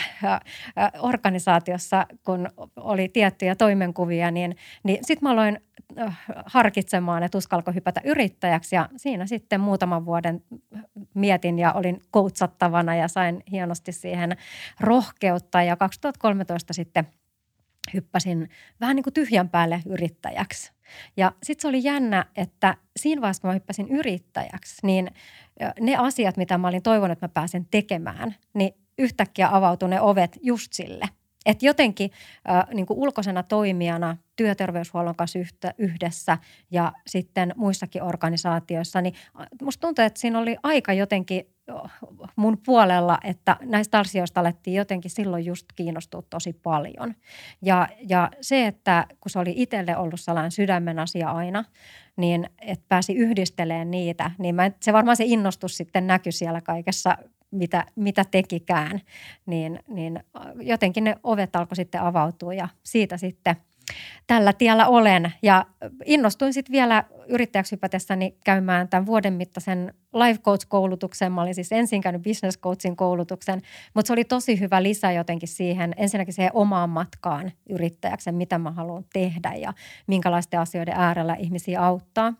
[0.99, 5.59] organisaatiossa, kun oli tiettyjä toimenkuvia, niin, niin sitten mä aloin
[6.45, 10.43] harkitsemaan, että uskalko hypätä yrittäjäksi ja siinä sitten muutaman vuoden
[11.13, 14.37] mietin ja olin koutsattavana ja sain hienosti siihen
[14.79, 17.07] rohkeutta ja 2013 sitten
[17.93, 18.49] hyppäsin
[18.81, 20.71] vähän niin kuin tyhjän päälle yrittäjäksi.
[21.17, 25.11] Ja sitten se oli jännä, että siinä vaiheessa, kun mä hyppäsin yrittäjäksi, niin
[25.79, 30.37] ne asiat, mitä mä olin toivonut, että mä pääsen tekemään, niin yhtäkkiä avautui ne ovet
[30.41, 31.05] just sille.
[31.47, 32.11] Että jotenkin
[32.49, 36.37] äh, niin kuin ulkoisena toimijana työterveyshuollon kanssa yhtä, yhdessä
[36.71, 39.13] ja sitten muissakin organisaatioissa, niin
[39.61, 41.45] musta tuntuu, että siinä oli aika jotenkin
[42.35, 47.15] mun puolella, että näistä asioista alettiin jotenkin silloin just kiinnostua tosi paljon.
[47.61, 51.63] Ja, ja se, että kun se oli itselle ollut sellainen sydämen asia aina,
[52.17, 57.17] niin että pääsi yhdistelemään niitä, niin mä, se varmaan se innostus sitten näkyi siellä kaikessa
[57.51, 59.01] mitä, mitä tekikään,
[59.45, 60.19] niin, niin
[60.61, 63.55] jotenkin ne ovet alkoi sitten avautua ja siitä sitten
[64.27, 65.33] tällä tiellä olen.
[65.41, 65.65] Ja
[66.05, 71.31] innostuin sitten vielä yrittäjäksi hypätessäni käymään tämän vuoden mittaisen life coach-koulutuksen.
[71.31, 73.61] Mä olin siis ensin käynyt business coachin koulutuksen,
[73.93, 78.71] mutta se oli tosi hyvä lisä jotenkin siihen, ensinnäkin siihen omaan matkaan yrittäjäksi, mitä mä
[78.71, 79.73] haluan tehdä ja
[80.07, 82.33] minkälaisten asioiden äärellä ihmisiä auttaa.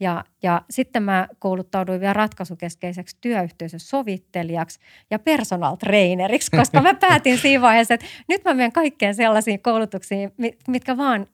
[0.00, 4.80] Ja, ja sitten mä kouluttauduin vielä ratkaisukeskeiseksi työyhteisösovittelijaksi
[5.10, 10.32] ja personal traineriksi, koska mä päätin siinä vaiheessa, että nyt mä menen kaikkeen sellaisiin koulutuksiin,
[10.68, 11.26] mitkä vaan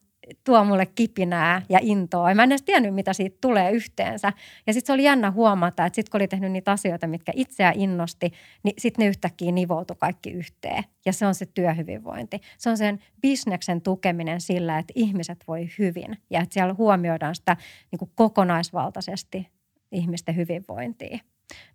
[0.44, 2.34] tuo mulle kipinää ja intoa.
[2.34, 4.32] Mä en edes tiennyt, mitä siitä tulee yhteensä.
[4.66, 7.72] Ja sitten se oli jännä huomata, että sitten kun oli tehnyt niitä asioita, mitkä itseä
[7.76, 10.84] innosti, niin sitten ne yhtäkkiä nivoutui kaikki yhteen.
[11.06, 12.40] Ja se on se työhyvinvointi.
[12.58, 17.56] Se on sen bisneksen tukeminen sillä, että ihmiset voi hyvin ja että siellä huomioidaan sitä
[17.90, 19.48] niin kuin kokonaisvaltaisesti
[19.92, 21.18] ihmisten hyvinvointia.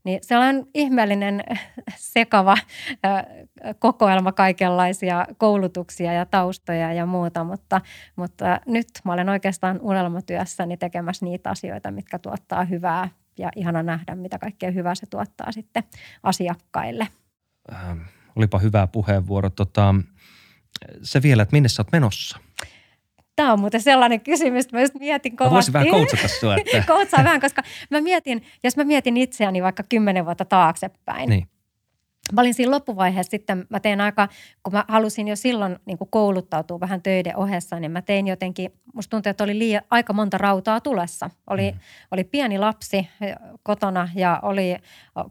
[0.03, 1.43] Niin sellainen ihmeellinen
[1.95, 2.57] sekava
[3.79, 7.81] kokoelma kaikenlaisia koulutuksia ja taustoja ja muuta, mutta,
[8.15, 14.15] mutta nyt mä olen oikeastaan unelmatyössäni tekemässä niitä asioita, mitkä tuottaa hyvää ja ihana nähdä,
[14.15, 15.83] mitä kaikkea hyvää se tuottaa sitten
[16.23, 17.07] asiakkaille.
[17.73, 17.99] Ähm,
[18.35, 19.49] olipa hyvä puheenvuoro.
[19.49, 19.95] Tota,
[21.03, 22.39] se vielä, että minne sä oot menossa?
[23.39, 25.51] Tämä on muuten sellainen kysymys, että mä just mietin kovasti.
[25.51, 26.55] Mä voisin vähän koutsata sua.
[26.55, 26.83] Että...
[26.93, 31.47] Koutsaa vähän, koska mä mietin, jos mä mietin itseäni vaikka kymmenen vuotta taaksepäin, niin
[32.33, 34.27] Mä olin siinä loppuvaiheessa sitten, mä tein aika,
[34.63, 38.71] kun mä halusin jo silloin niin kuin kouluttautua vähän töiden ohessa, niin mä tein jotenkin,
[38.93, 41.29] musta tuntuu, että oli liian, aika monta rautaa tulessa.
[41.49, 41.79] Oli, mm.
[42.11, 43.09] oli pieni lapsi
[43.63, 44.75] kotona ja oli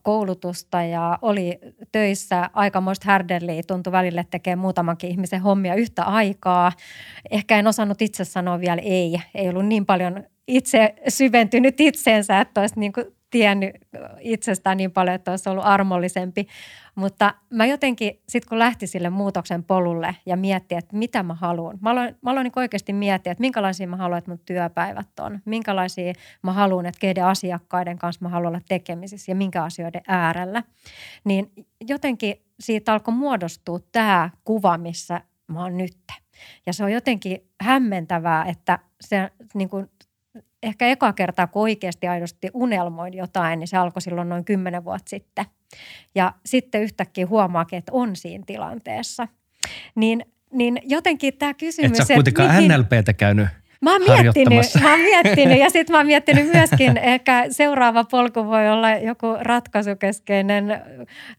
[0.03, 1.59] koulutusta ja oli
[1.93, 6.73] töissä aikamoista härdelliä, tuntui välille tekee muutamankin ihmisen hommia yhtä aikaa.
[7.31, 12.61] Ehkä en osannut itse sanoa vielä ei, ei ollut niin paljon itse syventynyt itseensä, että
[12.61, 13.75] olisi niin kuin tiennyt
[14.21, 16.47] itsestään niin paljon, että olisi ollut armollisempi.
[16.95, 21.79] Mutta mä jotenkin, sitten kun lähti sille muutoksen polulle ja mietti, että mitä mä haluan.
[21.81, 25.41] Mä aloin, mä aloin niin oikeasti miettiä, että minkälaisia mä haluan, että mun työpäivät on.
[25.45, 26.13] Minkälaisia
[26.43, 30.63] mä haluan, että keiden asiakkaiden kanssa mä haluan olla tekemisissä ja minkä asioiden äärellä.
[31.25, 31.53] Niin
[31.89, 35.99] jotenkin siitä alkoi muodostua tämä kuva, missä mä oon nyt.
[36.67, 39.91] Ja se on jotenkin hämmentävää, että se niin kuin
[40.63, 45.09] ehkä eka kertaa, kun oikeasti aidosti unelmoin jotain, niin se alkoi silloin noin kymmenen vuotta
[45.09, 45.45] sitten.
[46.15, 49.29] Ja sitten yhtäkkiä huomaakin, että on siinä tilanteessa.
[49.95, 52.01] Niin, niin jotenkin tämä kysymys...
[52.01, 52.73] Et sä kuitenkaan mihin...
[52.73, 53.49] NLPtä käynyt
[53.81, 58.47] Mä oon miettinyt, mä oon miettinyt ja sitten mä oon miettinyt myöskin, ehkä seuraava polku
[58.47, 60.81] voi olla joku ratkaisukeskeinen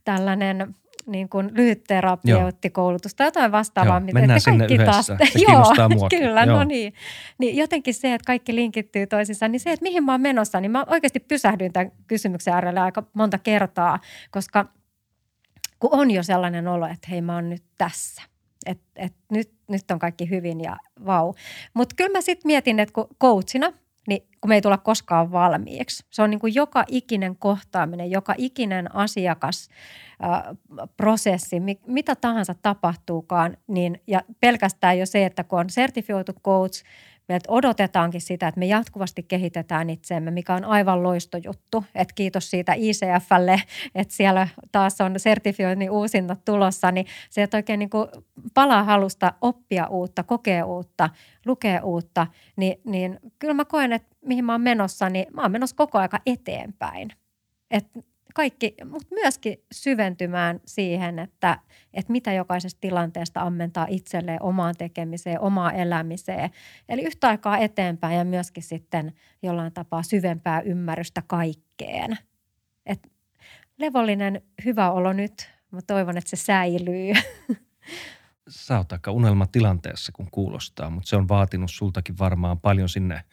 [0.04, 0.76] tällainen
[1.12, 3.98] niin kuin lyhytterapeuttikoulutus tai jotain vastaavaa.
[4.00, 5.16] Joo, mennään sinne kaikki yhdessä.
[5.18, 6.20] Taas, se joo, muakin.
[6.20, 6.60] Kyllä, no joo.
[6.60, 6.94] no niin.
[7.38, 7.58] niin.
[7.58, 10.86] Jotenkin se, että kaikki linkittyy toisissaan, niin se, että mihin mä oon menossa, niin mä
[10.88, 14.00] oikeasti pysähdyin tämän kysymyksen äärelle aika monta kertaa,
[14.32, 14.66] koska
[15.80, 18.22] kun on jo sellainen olo, että hei mä oon nyt tässä.
[18.66, 21.34] Että et nyt, nyt on kaikki hyvin ja vau.
[21.74, 23.74] Mutta kyllä mä sitten mietin, että kun coachina–
[24.10, 26.06] niin kun me ei tulla koskaan valmiiksi.
[26.10, 29.70] Se on niin kuin joka ikinen kohtaaminen, joka ikinen asiakas,
[30.98, 31.56] prosessi,
[31.88, 36.84] mitä tahansa tapahtuukaan, niin, ja pelkästään jo se, että kun on sertifioitu coach,
[37.30, 41.86] meiltä odotetaankin sitä, että me jatkuvasti kehitetään itseämme, mikä on aivan loistojuttu.
[41.96, 43.62] Et kiitos siitä ICFlle,
[43.96, 47.90] että siellä taas on sertifioinnin uusinta tulossa, niin se, että oikein niin
[48.54, 51.10] palaa halusta oppia uutta, kokea uutta,
[51.46, 55.52] lukea uutta, niin, niin kyllä mä koen, että mihin mä oon menossa, niin mä oon
[55.52, 57.10] menossa koko aika eteenpäin.
[57.72, 57.88] Et
[58.36, 61.60] kaikki, mutta myöskin syventymään siihen, että,
[61.94, 66.50] että mitä jokaisesta tilanteesta ammentaa itselleen omaan tekemiseen, omaan elämiseen.
[66.90, 69.14] Eli yhtä aikaa eteenpäin ja myöskin sitten
[69.44, 72.18] jollain tapaa syvempää ymmärrystä kaikkeen.
[72.86, 73.12] Et
[73.78, 77.14] levollinen hyvä olo nyt, mä toivon, että se säilyy.
[78.50, 83.24] Sä oot aika unelmatilanteessa, kun kuulostaa, mutta se on vaatinut sultakin varmaan paljon sinne–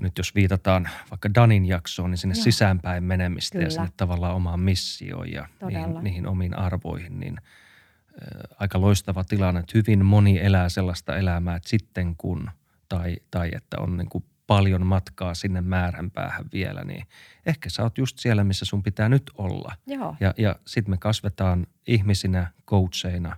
[0.00, 2.44] nyt jos viitataan vaikka Danin jaksoon, niin sinne Joo.
[2.44, 3.66] sisäänpäin menemistä Kyllä.
[3.66, 9.60] ja sinne tavallaan omaan missioon ja niihin, niihin omiin arvoihin, niin äh, aika loistava tilanne,
[9.60, 12.50] että hyvin moni elää sellaista elämää, että sitten kun,
[12.88, 17.06] tai, tai että on niin kuin paljon matkaa sinne määränpäähän vielä, niin
[17.46, 19.76] ehkä sä oot just siellä, missä sun pitää nyt olla.
[19.86, 20.16] Joo.
[20.20, 23.36] Ja, ja sitten me kasvetaan ihmisinä, coacheina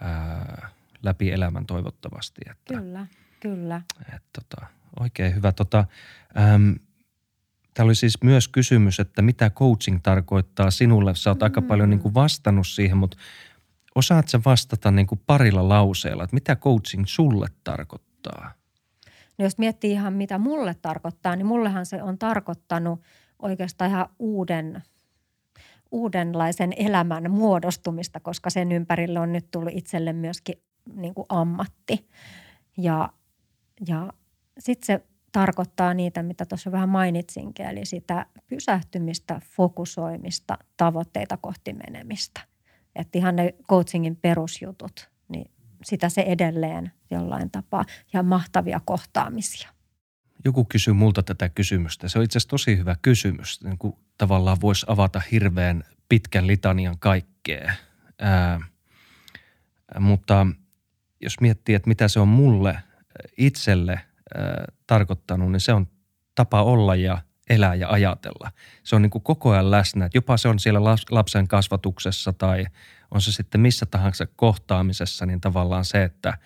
[0.00, 0.68] ää,
[1.02, 2.40] läpi elämän toivottavasti.
[2.50, 3.06] Että, kyllä,
[3.40, 3.82] kyllä.
[4.00, 4.66] Että, tota,
[5.00, 5.52] Oikein hyvä.
[5.52, 5.84] Tota,
[6.54, 6.74] äm,
[7.78, 11.14] Täällä oli siis myös kysymys, että mitä coaching tarkoittaa sinulle.
[11.14, 11.44] Sä oot mm.
[11.44, 13.16] aika paljon niin kuin vastannut siihen, mutta
[13.94, 18.52] osaat sä vastata niin kuin parilla lauseella, että mitä coaching sulle tarkoittaa?
[19.38, 23.00] No jos miettii ihan mitä mulle tarkoittaa, niin mullehan se on tarkoittanut
[23.38, 24.82] oikeastaan ihan uuden,
[25.90, 30.62] uudenlaisen elämän muodostumista, koska sen ympärille on nyt tullut itselle myöskin
[30.94, 32.08] niin kuin ammatti.
[32.76, 33.12] Ja,
[33.88, 34.12] ja
[34.58, 42.40] sitten se tarkoittaa niitä, mitä tuossa vähän mainitsinkin, eli sitä pysähtymistä, fokusoimista, tavoitteita kohti menemistä.
[42.96, 45.50] Että ihan ne coachingin perusjutut, niin
[45.84, 49.68] sitä se edelleen jollain tapaa ja mahtavia kohtaamisia.
[50.44, 52.08] Joku kysyy multa tätä kysymystä.
[52.08, 53.64] Se on itse asiassa tosi hyvä kysymys.
[53.64, 57.72] Niin kuin tavallaan voisi avata hirveän pitkän litanian kaikkea.
[58.18, 58.60] Ää,
[60.00, 60.46] mutta
[61.20, 62.78] jos miettii, että mitä se on mulle
[63.36, 64.00] itselle
[64.86, 65.86] tarkoittanut, niin se on
[66.34, 67.18] tapa olla ja
[67.50, 68.52] elää ja ajatella.
[68.84, 72.66] Se on niin kuin koko ajan läsnä, että jopa se on siellä lapsen kasvatuksessa tai
[73.10, 76.38] on se sitten missä tahansa kohtaamisessa, niin tavallaan se, että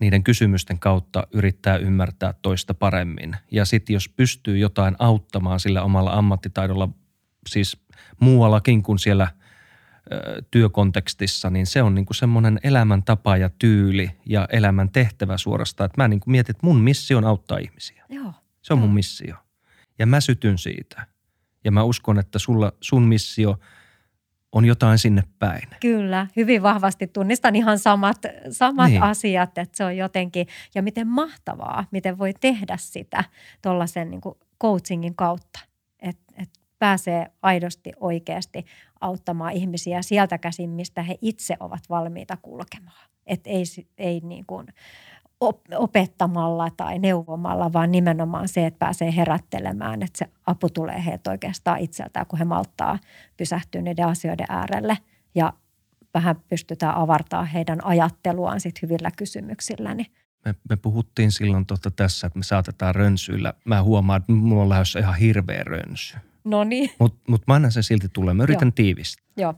[0.00, 3.36] niiden kysymysten kautta yrittää ymmärtää toista paremmin.
[3.50, 6.88] Ja sitten jos pystyy jotain auttamaan sillä omalla ammattitaidolla,
[7.48, 7.80] siis
[8.20, 9.28] muuallakin kuin siellä–
[10.50, 15.86] työkontekstissa, niin se on niin kuin semmoinen elämäntapa ja tyyli ja elämän tehtävä suorastaan.
[15.86, 18.04] Että mä niin kuin mietin, että mun missio on auttaa ihmisiä.
[18.08, 18.32] Joo.
[18.62, 19.36] Se on mun missio.
[19.98, 21.06] Ja mä sytyn siitä.
[21.64, 23.58] Ja mä uskon, että sulla, sun missio
[24.52, 25.68] on jotain sinne päin.
[25.80, 29.02] Kyllä, hyvin vahvasti tunnistan ihan samat, samat niin.
[29.02, 33.24] asiat, että se on jotenkin, ja miten mahtavaa, miten voi tehdä sitä
[33.62, 34.20] tuollaisen niin
[34.62, 35.60] coachingin kautta.
[36.76, 38.64] Et pääsee aidosti oikeasti
[39.00, 43.08] auttamaan ihmisiä sieltä käsin, mistä he itse ovat valmiita kulkemaan.
[43.26, 43.64] Että ei,
[43.98, 44.66] ei niin kuin
[45.74, 51.78] opettamalla tai neuvomalla, vaan nimenomaan se, että pääsee herättelemään, että se apu tulee heiltä oikeastaan
[51.78, 52.98] itseltään, kun he malttaa
[53.36, 54.98] pysähtyä niiden asioiden äärelle
[55.34, 55.52] ja
[56.14, 59.94] vähän pystytään avartaa heidän ajatteluaan sit hyvillä kysymyksillä.
[59.94, 60.06] Niin
[60.44, 63.54] me, me puhuttiin silloin tuota tässä, että me saatetaan rönsyillä.
[63.64, 66.16] Mä huomaan, että mulla on lähdössä ihan hirveä rönsy.
[66.46, 66.90] No niin.
[66.98, 68.34] Mutta mut mä annan sen silti tulla.
[68.34, 68.72] Mä yritän Joo.
[68.74, 69.26] tiivistää.
[69.36, 69.54] Joo.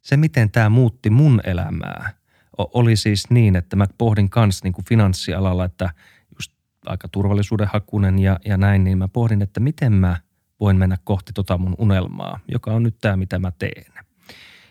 [0.00, 2.12] Se, miten tämä muutti mun elämää,
[2.58, 5.90] oli siis niin, että mä pohdin kanssa niin kuin finanssialalla, että
[6.38, 6.52] just
[6.86, 10.16] aika turvallisuudenhakunen ja, ja näin, niin mä pohdin, että miten mä
[10.60, 13.92] voin mennä kohti tota mun unelmaa, joka on nyt tämä, mitä mä teen.
[13.96, 14.02] Ja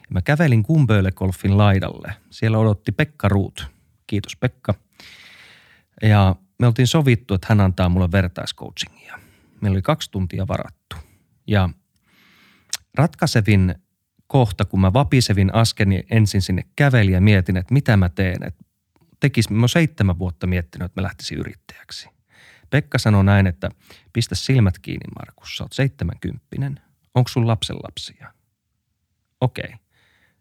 [0.10, 2.14] mä kävelin Kumböle-golfin laidalle.
[2.30, 3.68] Siellä odotti Pekka Ruut.
[4.08, 4.74] Kiitos Pekka.
[6.02, 9.20] Ja me oltiin sovittu, että hän antaa mulle vertaiscoachingia.
[9.62, 10.96] Meillä oli kaksi tuntia varattu.
[11.48, 11.70] Ja
[12.98, 13.76] ratkaisevin
[14.28, 18.44] kohta, kun mä vapisevin askeni ensin sinne kävelin ja mietin, että mitä mä teen.
[18.44, 18.64] Että
[19.20, 22.10] tekisi, mä oon seitsemän vuotta miettinyt, että mä lähtisin yrittäjäksi.
[22.70, 23.70] Pekka sanoi näin, että
[24.14, 26.80] pistä silmät kiinni Markus, sä oot seitsemänkymppinen.
[27.16, 28.34] Onko sun lapsenlapsia?
[29.42, 29.66] Okei.
[29.66, 29.78] Okay.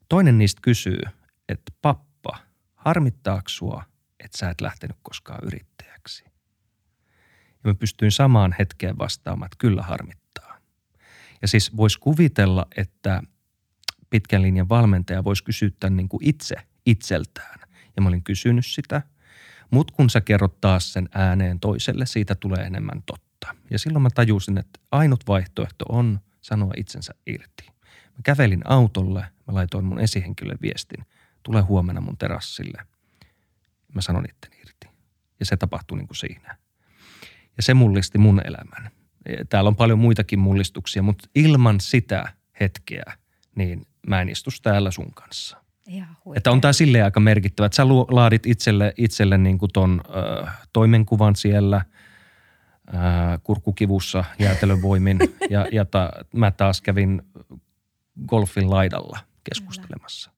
[0.09, 1.01] Toinen niistä kysyy,
[1.49, 2.38] että pappa,
[2.75, 3.85] harmittaako sua,
[4.21, 6.25] että sä et lähtenyt koskaan yrittäjäksi?
[7.64, 10.24] Ja mä pystyin samaan hetkeen vastaamaan, että kyllä harmittaa.
[11.42, 13.23] Ja siis voisi kuvitella, että
[14.11, 16.55] pitkän linjan valmentaja voisi kysyä niin kuin itse
[16.87, 17.61] itseltään.
[17.97, 19.03] Ja mä olin kysynyt sitä.
[19.70, 23.55] Mutta kun sä kerrot taas sen ääneen toiselle, siitä tulee enemmän totta.
[23.70, 27.66] Ja silloin mä tajusin, että ainut vaihtoehto on sanoa itsensä irti.
[27.87, 31.05] Mä kävelin autolle, mä laitoin mun esihenkilölle viestin,
[31.42, 32.83] tule huomenna mun terassille.
[33.94, 34.88] Mä sanon itten irti.
[35.40, 36.57] Ja se tapahtui niin kuin siinä.
[37.57, 38.90] Ja se mullisti mun elämän.
[39.49, 43.13] Täällä on paljon muitakin mullistuksia, mutta ilman sitä hetkeä,
[43.55, 45.57] niin mä en istus täällä sun kanssa.
[46.37, 50.47] että on tämä silleen aika merkittävä, että sä laadit itselle, itselle niin kuin ton ö,
[50.73, 51.85] toimenkuvan siellä–
[53.43, 55.19] kurkukivussa jäätelövoimin
[55.51, 57.23] ja, ja ta, mä taas kävin
[58.27, 60.31] golfin laidalla keskustelemassa.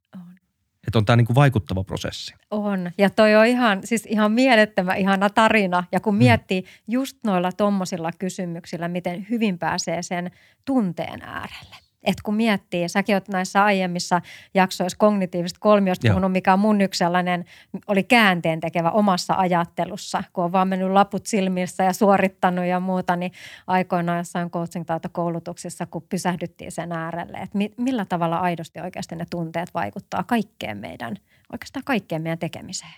[0.86, 2.34] Että on tämä niinku vaikuttava prosessi.
[2.50, 2.90] On.
[2.98, 5.84] Ja toi on ihan, siis ihan mielettömän ihana tarina.
[5.92, 6.18] Ja kun mm.
[6.18, 6.66] miettii mm.
[6.88, 10.30] just noilla tommosilla kysymyksillä, miten hyvin pääsee sen
[10.64, 11.85] tunteen äärelle.
[12.06, 14.20] Että kun miettii, säkin olet näissä aiemmissa
[14.54, 17.44] jaksoissa kognitiivisesta kolmiosta puhunut, mikä on mun yksi sellainen,
[17.86, 23.16] oli käänteen tekevä omassa ajattelussa, kun on vaan mennyt laput silmissä ja suorittanut ja muuta,
[23.16, 23.32] niin
[23.66, 29.74] aikoinaan jossain coaching koulutuksessa, kun pysähdyttiin sen äärelle, että millä tavalla aidosti oikeasti ne tunteet
[29.74, 31.16] vaikuttaa kaikkeen meidän,
[31.52, 32.94] oikeastaan kaikkeen meidän tekemiseen.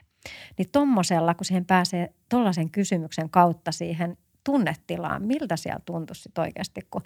[0.58, 7.02] Niin tommosella, kun siihen pääsee tuollaisen kysymyksen kautta siihen tunnetilaan, miltä siellä tuntuisi oikeasti, kun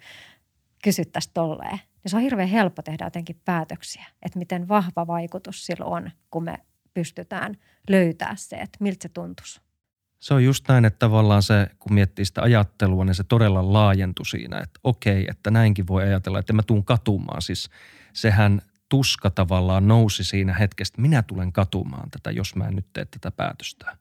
[0.83, 5.85] kysyttäisiin tolleen, niin se on hirveän helppo tehdä jotenkin päätöksiä, että miten vahva vaikutus sillä
[5.85, 6.57] on, kun me
[6.93, 7.57] pystytään
[7.89, 9.61] löytää se, että miltä se tuntuisi.
[10.19, 14.25] Se on just näin, että tavallaan se, kun miettii sitä ajattelua, niin se todella laajentui
[14.25, 17.41] siinä, että okei, että näinkin voi ajatella, että mä tuun katumaan.
[17.41, 17.69] Siis
[18.13, 23.05] sehän tuska tavallaan nousi siinä hetkestä, minä tulen katumaan tätä, jos mä en nyt tee
[23.05, 23.97] tätä päätöstä.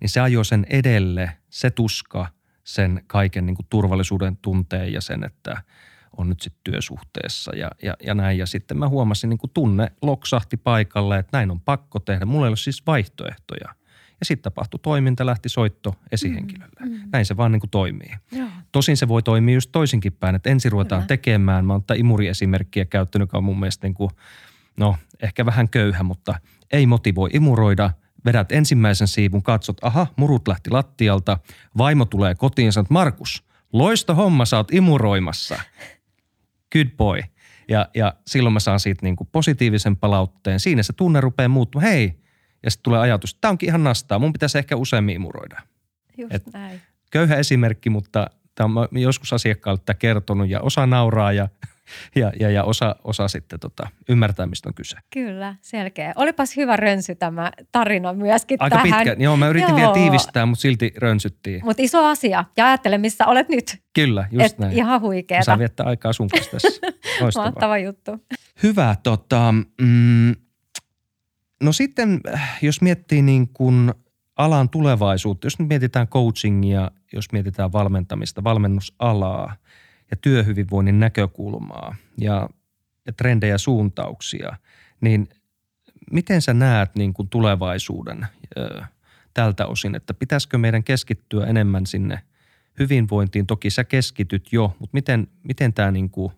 [0.00, 2.26] Niin se ajoi sen edelle, se tuska,
[2.64, 5.62] sen kaiken niin kuin turvallisuuden tunteen ja sen, että–
[6.16, 8.38] on nyt sitten työsuhteessa ja, ja, ja näin.
[8.38, 12.26] Ja sitten mä huomasin, niin kuin tunne loksahti paikalle, että näin on pakko tehdä.
[12.26, 13.74] Mulla ei ole siis vaihtoehtoja.
[14.20, 16.80] Ja sitten tapahtui toiminta, lähti soitto esihenkilölle.
[16.80, 17.00] Mm, mm.
[17.12, 18.10] Näin se vaan niin kuin toimii.
[18.32, 18.48] Joo.
[18.72, 21.08] Tosin se voi toimia just toisinkin päin, että ensin ruvetaan Kyllä.
[21.08, 21.64] tekemään.
[21.64, 24.10] Mä oon tätä imuriesimerkkiä käyttänyt, joka on mun mielestä niin kuin,
[24.76, 26.34] no ehkä vähän köyhä, mutta
[26.72, 27.90] ei motivoi imuroida.
[28.24, 31.38] Vedät ensimmäisen siivun, katsot, aha, murut lähti lattialta.
[31.78, 35.60] Vaimo tulee kotiin ja sanot, Markus, loista homma, sä oot imuroimassa
[36.72, 37.20] good boy.
[37.68, 40.60] Ja, ja silloin mä saan siitä niin kuin positiivisen palautteen.
[40.60, 41.90] Siinä se tunne rupeaa muuttumaan.
[41.90, 42.14] Hei,
[42.62, 44.18] ja sitten tulee ajatus, että tämä onkin ihan nastaa.
[44.18, 45.62] Mun pitäisi ehkä useammin imuroida.
[46.18, 46.80] Just Et näin.
[47.10, 51.48] Köyhä esimerkki, mutta tämä on joskus asiakkaalle tämä kertonut ja osa nauraa ja
[52.14, 54.96] ja, ja, ja osa, osa sitten tota, ymmärtää, mistä on kyse.
[55.10, 56.12] Kyllä, selkeä.
[56.16, 59.04] Olipas hyvä rönsy tämä tarina myöskin Aika tähän.
[59.04, 59.22] pitkä.
[59.22, 59.76] Joo, mä yritin Joo.
[59.76, 61.60] vielä tiivistää, mutta silti rönsyttiin.
[61.64, 62.44] Mutta iso asia.
[62.56, 63.82] Ja ajattele, missä olet nyt.
[63.94, 64.72] Kyllä, just Et näin.
[64.72, 65.44] Ihan huikeeta.
[65.44, 66.80] Saa viettää aikaa sun kanssa tässä.
[67.44, 68.24] Mahtava juttu.
[68.62, 68.96] Hyvä.
[69.02, 70.34] Tota, mm,
[71.62, 72.20] no sitten,
[72.62, 73.94] jos miettii niin kuin
[74.36, 79.54] alan tulevaisuutta, jos nyt mietitään coachingia, jos mietitään valmentamista, valmennusalaa–
[80.10, 82.48] ja työhyvinvoinnin näkökulmaa ja,
[83.06, 84.56] ja trendejä suuntauksia,
[85.00, 85.28] niin
[86.12, 88.26] miten sä näet niin kuin tulevaisuuden
[88.58, 88.82] ö,
[89.34, 92.22] tältä osin, että pitäisikö meidän keskittyä enemmän sinne
[92.78, 93.46] hyvinvointiin?
[93.46, 96.32] Toki sä keskityt jo, mutta miten, miten tämä niin kuin,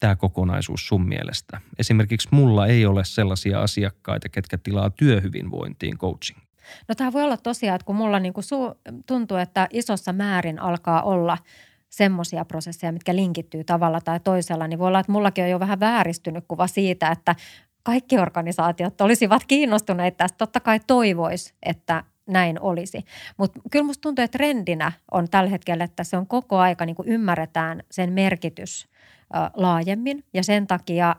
[0.00, 1.60] tämä kokonaisuus sun mielestä?
[1.78, 6.38] Esimerkiksi mulla ei ole sellaisia asiakkaita, ketkä tilaa työhyvinvointiin coaching.
[6.88, 8.44] No tämä voi olla tosiaan, että kun mulla niin kuin
[9.06, 11.38] tuntuu, että isossa määrin alkaa olla–
[11.96, 15.80] semmoisia prosesseja, mitkä linkittyy tavalla tai toisella, niin voi olla, että mullakin on jo vähän
[15.80, 17.34] vääristynyt kuva siitä, että
[17.82, 20.38] kaikki organisaatiot olisivat kiinnostuneita tästä.
[20.38, 23.04] Totta kai toivois, että näin olisi.
[23.36, 26.96] Mutta kyllä musta tuntuu, että trendinä on tällä hetkellä, että se on koko aika niin
[26.96, 28.88] kuin ymmärretään sen merkitys
[29.54, 31.16] laajemmin ja sen takia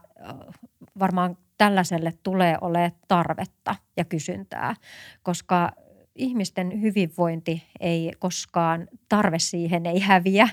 [0.99, 4.75] varmaan tällaiselle tulee olemaan tarvetta ja kysyntää,
[5.23, 5.71] koska
[6.17, 10.50] ihmisten hyvinvointi ei koskaan, tarve siihen ei häviä.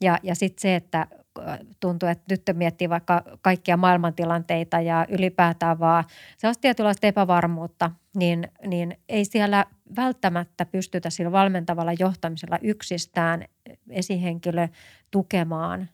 [0.00, 1.06] Ja, ja sitten se, että
[1.48, 6.04] äh, tuntuu, että nyt miettii vaikka kaikkia maailmantilanteita ja ylipäätään vaan
[6.38, 9.66] sellaista tietynlaista epävarmuutta, niin, niin ei siellä
[9.96, 13.44] välttämättä pystytä sillä valmentavalla johtamisella yksistään
[13.90, 14.68] esihenkilö
[15.10, 15.88] tukemaan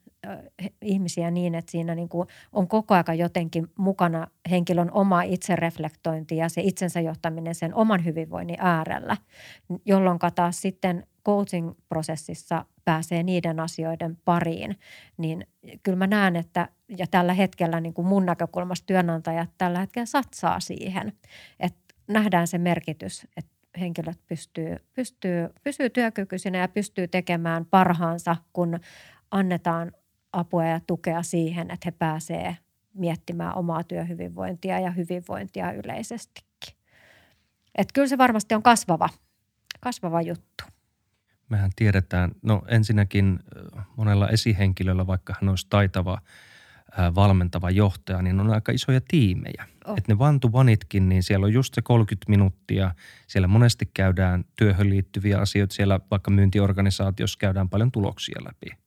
[0.82, 6.48] ihmisiä niin, että siinä niin kuin on koko aika jotenkin mukana henkilön oma itsereflektointi ja
[6.48, 9.16] se itsensä johtaminen sen oman hyvinvoinnin äärellä,
[9.84, 14.78] jolloin taas sitten coaching-prosessissa pääsee niiden asioiden pariin,
[15.16, 15.46] niin
[15.82, 16.68] kyllä mä näen, että
[16.98, 21.12] ja tällä hetkellä niin kuin mun näkökulmasta työnantajat tällä hetkellä satsaa siihen,
[21.60, 28.80] että nähdään se merkitys, että henkilöt pystyy, pystyy, pysyy työkykyisinä ja pystyy tekemään parhaansa, kun
[29.30, 29.92] annetaan
[30.33, 32.57] apua ja tukea siihen, että he pääsee
[32.95, 36.76] miettimään omaa työhyvinvointia ja hyvinvointia yleisestikin.
[37.74, 39.09] Että kyllä se varmasti on kasvava,
[39.80, 40.64] kasvava juttu.
[41.49, 43.39] Mehän tiedetään, no ensinnäkin
[43.97, 46.18] monella esihenkilöllä, vaikka hän olisi taitava–
[47.14, 49.66] valmentava johtaja, niin on aika isoja tiimejä.
[49.85, 49.99] Oh.
[49.99, 52.95] Että ne vantuvanitkin, niin siellä on just se 30 minuuttia.
[53.26, 55.74] Siellä monesti käydään työhön liittyviä asioita.
[55.74, 58.82] Siellä vaikka myyntiorganisaatiossa käydään paljon tuloksia läpi.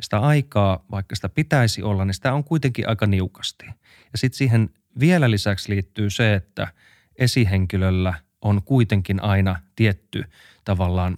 [0.00, 3.66] Ja sitä aikaa, vaikka sitä pitäisi olla, niin sitä on kuitenkin aika niukasti.
[4.12, 4.70] Ja sitten siihen
[5.00, 6.68] vielä lisäksi liittyy se, että
[7.16, 10.24] esihenkilöllä on kuitenkin aina tietty
[10.64, 11.16] tavallaan,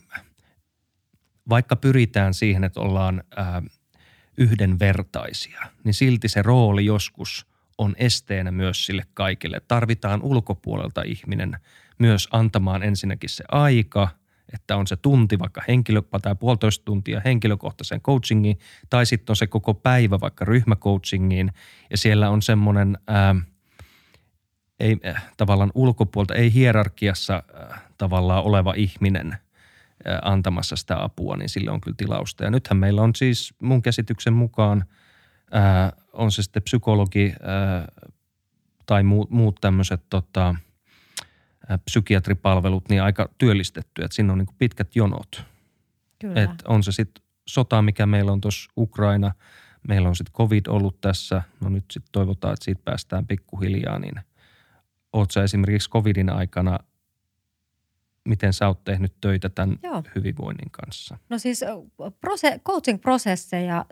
[1.48, 3.62] vaikka pyritään siihen, että ollaan ää,
[4.38, 7.46] yhdenvertaisia, niin silti se rooli joskus
[7.78, 9.60] on esteenä myös sille kaikille.
[9.68, 11.56] Tarvitaan ulkopuolelta ihminen
[11.98, 14.08] myös antamaan ensinnäkin se aika,
[14.54, 18.58] että on se tunti vaikka henkilö, tai puolitoista tuntia henkilökohtaisen coachingiin,
[18.90, 21.52] tai sitten on se koko päivä vaikka ryhmäcoachingiin,
[21.90, 23.34] ja siellä on semmoinen ää,
[24.80, 27.42] ei, äh, tavallaan ulkopuolta, ei hierarkiassa
[27.72, 29.36] äh, tavallaan oleva ihminen–
[30.22, 32.44] antamassa sitä apua, niin sille on kyllä tilausta.
[32.44, 34.84] Ja nythän meillä on siis mun käsityksen mukaan,
[35.50, 37.88] ää, on se sitten psykologi ää,
[38.86, 40.54] tai muut, muut tämmöiset tota,
[41.78, 45.44] psykiatripalvelut, niin aika työllistetty, että siinä on niin pitkät jonot.
[46.18, 46.42] Kyllä.
[46.42, 49.34] Et on se sitten sota, mikä meillä on tuossa Ukraina,
[49.88, 54.14] meillä on sitten covid ollut tässä, no nyt sitten toivotaan, että siitä päästään pikkuhiljaa, niin
[55.12, 56.78] oot esimerkiksi covidin aikana–
[58.28, 60.02] miten sä oot tehnyt töitä tämän Joo.
[60.14, 61.18] hyvinvoinnin kanssa?
[61.28, 61.64] No siis
[62.20, 63.84] prose- coaching-prosesseja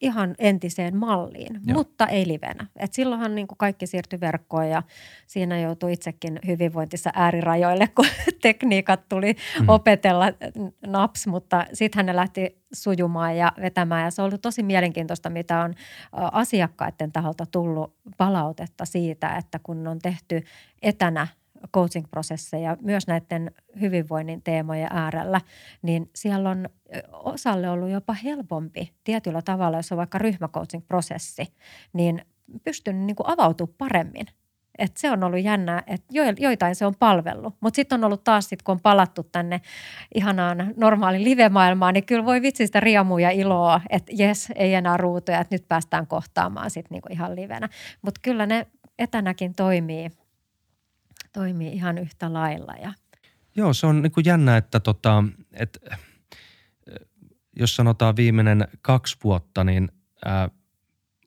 [0.00, 1.78] ihan entiseen malliin, Joo.
[1.78, 2.66] mutta ei livenä.
[2.76, 4.82] Et silloinhan niin kuin kaikki siirtyi verkkoon ja
[5.26, 8.06] siinä joutui itsekin hyvinvointissa äärirajoille, kun
[8.42, 9.68] tekniikat tuli mm.
[9.68, 10.26] opetella
[10.86, 14.04] naps, mutta sitten ne lähti sujumaan ja vetämään.
[14.04, 15.74] Ja se on ollut tosi mielenkiintoista, mitä on
[16.12, 20.42] asiakkaiden taholta tullut palautetta siitä, että kun on tehty
[20.82, 21.26] etänä–
[21.74, 23.50] coaching-prosesseja myös näiden
[23.80, 25.40] hyvinvoinnin teemojen äärellä,
[25.82, 26.68] niin siellä on
[27.12, 31.46] osalle ollut jopa helpompi tietyllä tavalla, jos on vaikka ryhmäcoaching-prosessi,
[31.92, 32.22] niin
[32.64, 34.26] pystynyt niin kuin avautumaan paremmin.
[34.78, 36.06] Et se on ollut jännää, että
[36.38, 37.54] joitain se on palvellut.
[37.60, 39.60] Mutta sitten on ollut taas, sit, kun on palattu tänne
[40.14, 44.96] ihanaan normaaliin live-maailmaan, niin kyllä voi vitsi sitä riemua ja iloa, että jes, ei enää
[44.96, 47.68] ruutuja, että nyt päästään kohtaamaan sitten niinku ihan livenä.
[48.02, 48.66] Mutta kyllä ne
[48.98, 50.10] etänäkin toimii
[51.36, 52.72] toimii ihan yhtä lailla.
[52.82, 52.92] Ja.
[53.56, 55.78] Joo, se on niin kuin jännä, että tota, et,
[57.56, 59.88] jos sanotaan viimeinen kaksi vuotta, niin
[60.24, 60.48] ää,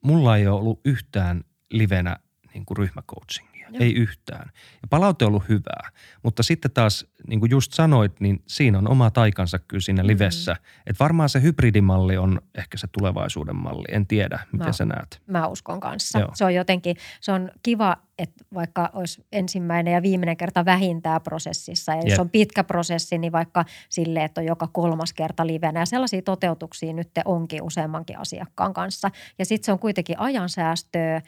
[0.02, 2.16] mulla ei ole ollut yhtään livenä
[2.54, 3.50] niin kuin ryhmäcoachingia.
[3.72, 3.76] Joo.
[3.80, 4.50] Ei yhtään.
[4.82, 5.90] Ja palaute on ollut hyvää.
[6.22, 10.52] Mutta sitten taas, niin kuin just sanoit, niin siinä on oma taikansa kyllä siinä livessä.
[10.52, 10.82] Mm-hmm.
[10.86, 13.84] Että varmaan se hybridimalli on ehkä se tulevaisuuden malli.
[13.88, 15.22] En tiedä, miten mä, sä näet.
[15.26, 16.18] Mä uskon kanssa.
[16.18, 16.30] Joo.
[16.34, 21.92] Se on jotenkin, se on kiva että vaikka olisi ensimmäinen ja viimeinen kerta vähintään prosessissa,
[21.92, 22.20] ja jos yep.
[22.20, 26.92] on pitkä prosessi, niin vaikka sille, että on joka kolmas kerta livenä, ja sellaisia toteutuksia
[26.92, 29.10] nyt onkin useammankin asiakkaan kanssa.
[29.38, 31.22] Ja sitten se on kuitenkin ajansäästöä,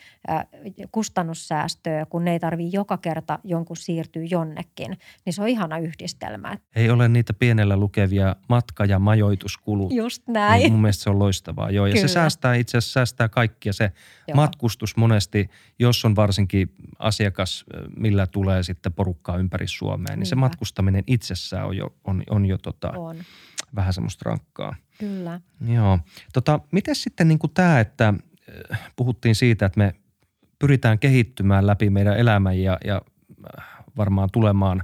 [0.92, 6.58] kustannussäästöä, kun ne ei tarvitse joka kerta jonkun siirtyä jonnekin, niin se on ihana yhdistelmä.
[6.76, 9.92] Ei ole niitä pienellä lukevia matka- ja majoituskulut.
[9.92, 10.58] Just näin.
[10.58, 11.70] Niin mun mielestä se on loistavaa.
[11.70, 12.08] Joo, ja Kyllä.
[12.08, 13.72] se säästää itse asiassa säästää kaikkia.
[13.72, 13.92] Se
[14.28, 14.36] Joo.
[14.36, 17.64] matkustus monesti, jos on varsinkin asiakas,
[17.96, 20.24] millä tulee sitten porukkaa ympäri Suomea, niin Niinpä.
[20.24, 23.16] se matkustaminen itsessään on jo, on, on jo tota, on.
[23.74, 24.76] vähän semmoista rankkaa.
[24.98, 25.40] Kyllä.
[25.66, 25.98] Joo.
[26.32, 28.14] Tota, miten sitten niin tämä, että
[28.96, 29.94] puhuttiin siitä, että me
[30.58, 33.02] pyritään kehittymään läpi meidän elämän ja, ja
[33.96, 34.82] varmaan tulemaan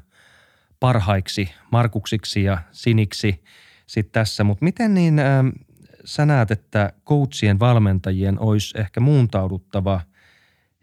[0.81, 3.43] parhaiksi Markuksiksi ja Siniksi
[3.87, 4.45] sitten tässä.
[4.45, 5.27] Mutta miten niin äh,
[6.05, 10.01] sä näet, että coachien valmentajien olisi ehkä muuntauduttava–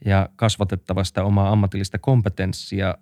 [0.05, 2.95] ja kasvatettava sitä omaa ammatillista kompetenssia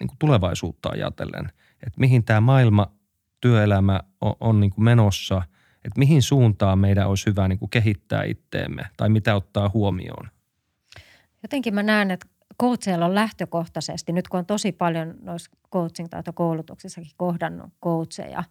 [0.00, 1.46] niin kuin tulevaisuutta ajatellen.
[1.86, 2.92] Että mihin tämä maailma,
[3.40, 5.42] työelämä on, on niin kuin menossa,
[5.84, 10.28] että mihin suuntaan meidän olisi hyvä niin kuin kehittää itteemme tai mitä ottaa huomioon.
[11.42, 12.26] Jotenkin mä näen, että
[12.60, 18.44] coacheilla on lähtökohtaisesti, nyt kun on tosi paljon noissa coaching- tai koulutuksissakin kohdannut coacheja,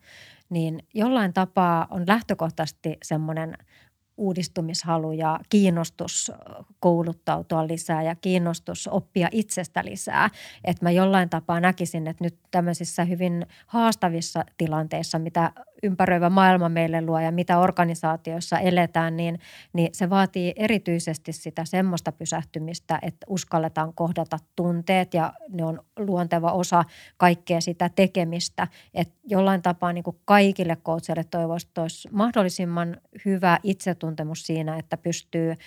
[0.49, 3.57] niin jollain tapaa on lähtökohtaisesti semmoinen
[4.17, 6.31] uudistumishalu ja kiinnostus
[6.79, 10.29] kouluttautua lisää ja kiinnostus oppia itsestä lisää.
[10.63, 15.51] Että mä jollain tapaa näkisin, että nyt tämmöisissä hyvin haastavissa tilanteissa, mitä
[15.83, 19.39] ympäröivä maailma meille luo ja mitä organisaatioissa eletään, niin,
[19.73, 26.51] niin se vaatii erityisesti sitä semmoista pysähtymistä, että uskalletaan kohdata tunteet ja ne on luonteva
[26.51, 26.83] osa
[27.17, 28.67] kaikkea sitä tekemistä.
[28.93, 34.97] Että jollain tapaa niin kuin kaikille coachille toivoisi, että olisi mahdollisimman hyvä itsetuntemus siinä, että
[34.97, 35.57] pystyy äh,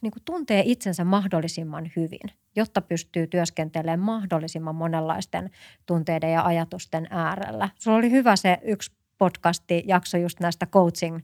[0.00, 5.50] niin kuin tuntee itsensä mahdollisimman hyvin, jotta pystyy työskentelemään mahdollisimman monenlaisten
[5.86, 7.68] tunteiden ja ajatusten äärellä.
[7.78, 8.92] Sulla oli hyvä se yksi
[9.22, 11.20] podcasti jakso just näistä coaching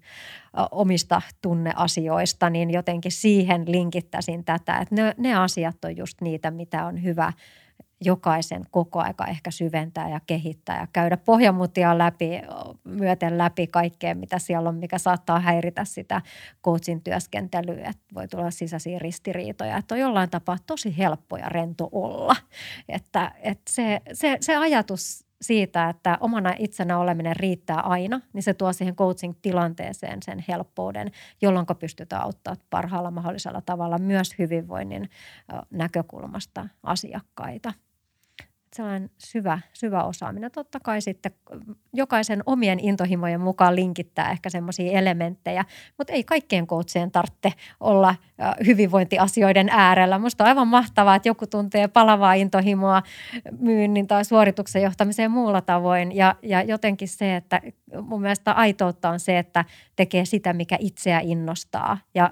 [0.71, 6.87] omista tunneasioista, niin jotenkin siihen linkittäisin tätä, että ne, ne asiat on just niitä, mitä
[6.87, 7.33] on hyvä
[8.05, 12.31] jokaisen koko aika ehkä syventää ja kehittää ja käydä pohjamutia läpi,
[12.85, 16.23] myöten läpi kaikkea, mitä siellä on, mikä saattaa häiritä sitä
[16.65, 17.89] coachin työskentelyä.
[17.89, 22.37] Että voi tulla sisäisiä ristiriitoja, että on jollain tapaa tosi helppo ja rento olla.
[22.89, 28.55] Että, että se, se, se ajatus siitä, että omana itsenä oleminen riittää aina, niin se
[28.55, 31.11] tuo siihen coaching-tilanteeseen sen helppouden,
[31.43, 35.11] jolloin pystytään auttamaan parhaalla mahdollisella tavalla myös hyvinvoinnin
[35.71, 37.73] näkökulmasta asiakkaita–
[38.73, 40.51] sellainen syvä, syvä osaaminen.
[40.51, 41.33] Totta kai sitten
[41.93, 45.65] jokaisen omien intohimojen mukaan linkittää ehkä semmoisia elementtejä,
[45.99, 48.15] mutta ei kaikkien coachien tarvitse olla
[48.67, 50.19] hyvinvointiasioiden äärellä.
[50.19, 53.03] Musta on aivan mahtavaa, että joku tuntee palavaa intohimoa
[53.59, 57.61] myynnin tai suorituksen johtamiseen muulla tavoin ja, ja jotenkin se, että
[58.03, 59.65] mun mielestä aitoutta on se, että
[59.97, 62.31] tekee sitä, mikä itseä innostaa ja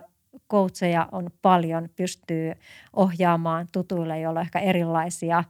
[0.51, 2.53] coacheja on paljon, pystyy
[2.93, 5.45] ohjaamaan tutuille, joilla on ehkä erilaisia äh,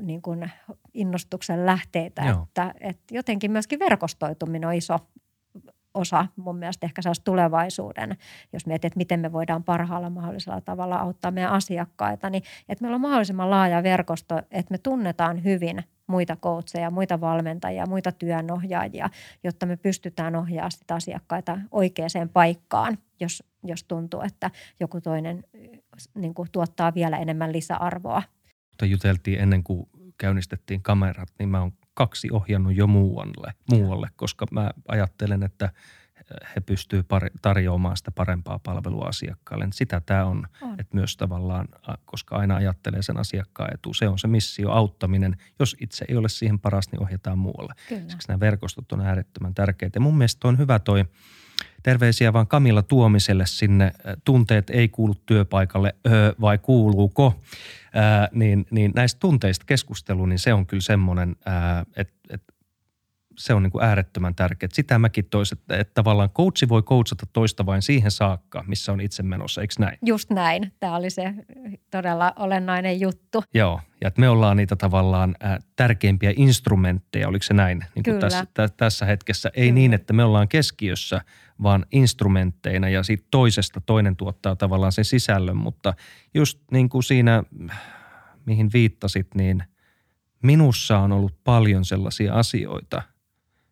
[0.00, 0.50] niin kuin
[0.94, 2.22] innostuksen lähteitä.
[2.42, 4.98] Että, että jotenkin myöskin verkostoituminen on iso
[5.94, 8.16] osa mun mielestä ehkä saisi tulevaisuuden,
[8.52, 12.94] jos mietit, että miten me voidaan parhaalla mahdollisella tavalla auttaa meidän asiakkaita, niin että meillä
[12.94, 19.10] on mahdollisimman laaja verkosto, että me tunnetaan hyvin muita coacheja, muita valmentajia, muita työnohjaajia,
[19.44, 24.50] jotta me pystytään ohjaamaan sitä asiakkaita oikeaan paikkaan, jos, jos tuntuu, että
[24.80, 25.44] joku toinen
[26.14, 28.22] niin kuin, tuottaa vielä enemmän lisäarvoa.
[28.70, 29.88] Mutta juteltiin ennen kuin
[30.18, 35.70] käynnistettiin kamerat, niin mä oon kaksi ohjannut jo muualle, muualle koska mä ajattelen, että
[36.56, 37.06] he pystyvät
[37.42, 39.68] tarjoamaan sitä parempaa palvelua asiakkaalle.
[39.72, 41.68] Sitä tämä on, on, että myös tavallaan,
[42.04, 43.94] koska aina ajattelee sen asiakkaan etu.
[43.94, 45.36] Se on se missio, auttaminen.
[45.58, 47.74] Jos itse ei ole siihen paras, niin ohjataan muualle.
[47.88, 48.08] Kyllä.
[48.08, 49.96] Siksi nämä verkostot on äärettömän tärkeitä.
[49.96, 51.04] Ja mun mielestä on hyvä toi
[51.82, 53.92] terveisiä vaan Kamilla Tuomiselle sinne.
[54.24, 57.40] Tunteet ei kuulu työpaikalle, öö, vai kuuluuko?
[57.94, 61.36] Ää, niin, niin näistä tunteista keskustelu, niin se on kyllä semmoinen,
[61.96, 62.42] että et
[63.40, 64.70] se on niin kuin äärettömän tärkeää.
[64.72, 69.00] Sitä mäkin toisin, että, että tavallaan coachi voi coachata toista vain siihen saakka, missä on
[69.00, 69.98] itse menossa, eikö näin?
[70.06, 70.72] Just näin.
[70.80, 71.34] Tämä oli se
[71.90, 73.44] todella olennainen juttu.
[73.54, 77.84] Joo, ja että me ollaan niitä tavallaan äh, tärkeimpiä instrumentteja, oliko se näin?
[77.94, 79.50] Niin kuin tässä, t- tässä hetkessä.
[79.54, 79.74] Ei Kyllä.
[79.74, 81.20] niin, että me ollaan keskiössä,
[81.62, 85.94] vaan instrumentteina ja siitä toisesta toinen tuottaa tavallaan sen sisällön, mutta
[86.34, 87.42] just niin kuin siinä,
[88.46, 89.64] mihin viittasit, niin
[90.42, 93.02] minussa on ollut paljon sellaisia asioita–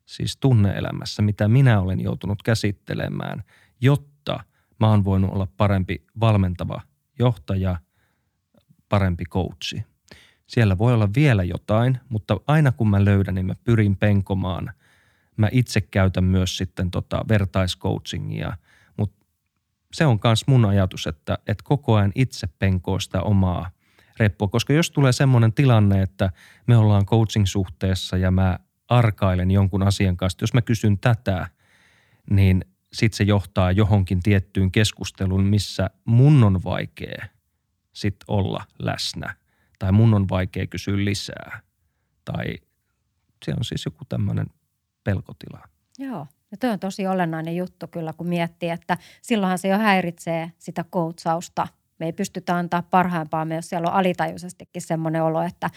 [0.08, 3.44] siis tunneelämässä, mitä minä olen joutunut käsittelemään,
[3.80, 4.44] jotta
[4.80, 6.80] mä oon voinut olla parempi valmentava
[7.18, 7.76] johtaja,
[8.88, 9.84] parempi coachi.
[10.46, 14.72] Siellä voi olla vielä jotain, mutta aina kun mä löydän, niin mä pyrin penkomaan.
[15.36, 18.56] Mä itse käytän myös sitten tota vertaiscoachingia,
[18.96, 19.26] mutta
[19.92, 23.70] se on myös mun ajatus, että, että koko ajan itse penkoo sitä omaa
[24.18, 26.30] reppua, koska jos tulee semmoinen tilanne, että
[26.66, 28.58] me ollaan coaching-suhteessa ja mä
[28.88, 31.48] arkailen jonkun asian kanssa, jos mä kysyn tätä,
[32.30, 37.26] niin sitten se johtaa johonkin tiettyyn keskusteluun, missä mun on vaikea
[37.92, 39.34] sit olla läsnä
[39.78, 41.60] tai mun on vaikea kysyä lisää
[42.24, 42.44] tai
[43.44, 44.46] se on siis joku tämmöinen
[45.04, 45.68] pelkotila.
[45.98, 46.26] Joo.
[46.50, 50.84] Ja tuo on tosi olennainen juttu kyllä, kun miettii, että silloinhan se jo häiritsee sitä
[50.90, 51.68] koutsausta.
[51.98, 55.70] Me ei pystytä antaa parhaimpaa, me jos siellä on alitajuisestikin semmoinen olo, että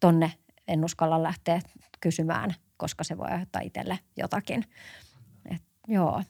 [0.00, 0.32] tonne
[0.68, 1.60] en uskalla lähteä
[2.00, 4.64] kysymään, koska se voi aiheuttaa itselle jotakin.
[5.50, 6.22] Et, joo,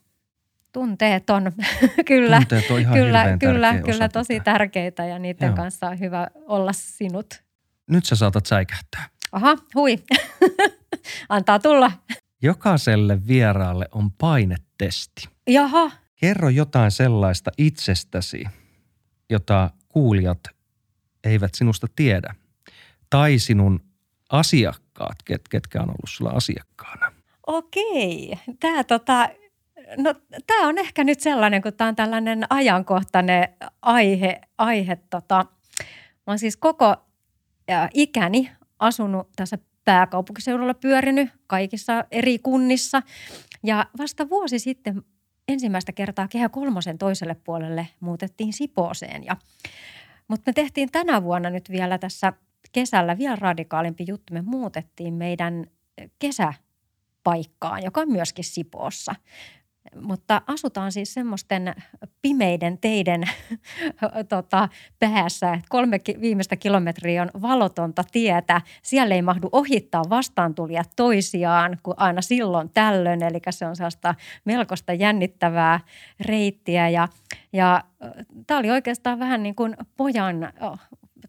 [0.73, 1.53] tunteet on
[2.07, 4.53] kyllä, tunteet on ihan kyllä, kyllä, kyllä tosi tätä.
[4.53, 5.57] tärkeitä ja niiden joo.
[5.57, 7.43] kanssa on hyvä olla sinut.
[7.91, 9.09] Nyt sä saatat säikähtää.
[9.33, 9.99] Aha, hui.
[11.29, 11.93] Antaa tulla.
[12.43, 15.29] Jokaiselle vieraalle on painetesti.
[15.47, 15.91] Jaha.
[16.17, 18.45] Kerro jotain sellaista itsestäsi,
[19.31, 20.41] jota kuulijat
[21.25, 22.35] eivät sinusta tiedä.
[23.11, 23.81] Tai sinun
[24.33, 27.13] asiakkaat, ket, ketkä on ollut sulla asiakkaana?
[27.47, 28.39] Okei.
[28.61, 29.29] Tämä tota,
[29.97, 30.15] No
[30.47, 33.49] tämä on ehkä nyt sellainen, kun tämä on tällainen ajankohtainen
[33.83, 34.41] aihe.
[34.59, 35.47] aihe tota.
[36.27, 36.97] Mä oon siis koko
[37.95, 43.03] ikäni asunut tässä pääkaupunkiseudulla pyörinyt kaikissa eri kunnissa.
[43.63, 45.03] Ja vasta vuosi sitten
[45.49, 49.25] ensimmäistä kertaa Kehä Kolmosen toiselle puolelle muutettiin Sipooseen.
[49.25, 49.37] Ja,
[50.29, 52.33] mutta me tehtiin tänä vuonna nyt vielä tässä
[52.73, 54.35] kesällä vielä radikaalimpi juttu.
[54.35, 55.67] Me muutettiin meidän
[56.19, 59.15] kesäpaikkaan, joka on myöskin Sipoossa.
[60.01, 61.75] Mutta asutaan siis semmoisten
[62.23, 63.23] pimeiden teiden
[64.29, 64.69] tota,
[64.99, 68.61] päässä, että kolme viimeistä kilometriä on valotonta tietä.
[68.83, 74.15] Siellä ei mahdu ohittaa vastaantulijat toisiaan kuin aina silloin tällöin, eli se on sellaista
[74.45, 75.81] melkoista jännittävää
[76.21, 76.89] reittiä.
[76.89, 77.09] Ja,
[77.53, 77.85] ja
[78.47, 80.79] tämä oli oikeastaan vähän niin kuin pojan oh,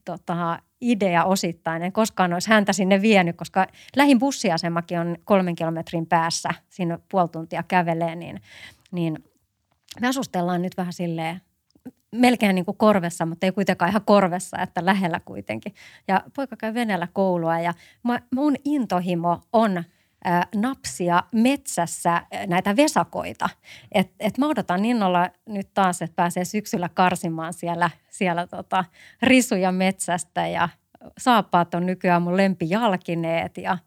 [0.06, 1.82] tota, idea osittain.
[1.82, 7.30] En koskaan olisi häntä sinne vienyt, koska lähin bussiasemakin on kolmen kilometrin päässä, siinä puoli
[7.30, 8.42] tuntia kävelee, niin,
[8.92, 9.24] niin
[10.02, 11.42] me asustellaan nyt vähän silleen
[12.12, 15.74] melkein niin kuin korvessa, mutta ei kuitenkaan ihan korvessa, että lähellä kuitenkin.
[16.08, 17.74] Ja poika käy veneellä koulua ja
[18.36, 19.84] mun intohimo on–
[20.55, 23.49] napsia metsässä näitä vesakoita.
[23.91, 28.86] Et, et mä odotan innolla nyt taas, että pääsee syksyllä karsimaan siellä, siellä tota
[29.21, 30.69] risuja metsästä ja
[31.17, 33.78] saappaat on nykyään mun lempijalkineet ja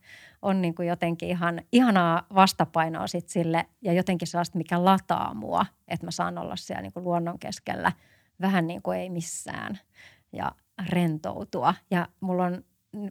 [0.43, 5.67] on niin kuin jotenkin ihan ihanaa vastapainoa sit sille ja jotenkin sellaista, mikä lataa mua,
[5.89, 7.93] että mä saan olla siellä niin kuin luonnon keskellä
[8.41, 9.79] vähän niin kuin ei missään
[10.33, 10.53] ja
[10.89, 11.75] rentoutua.
[11.91, 12.65] Ja mulla on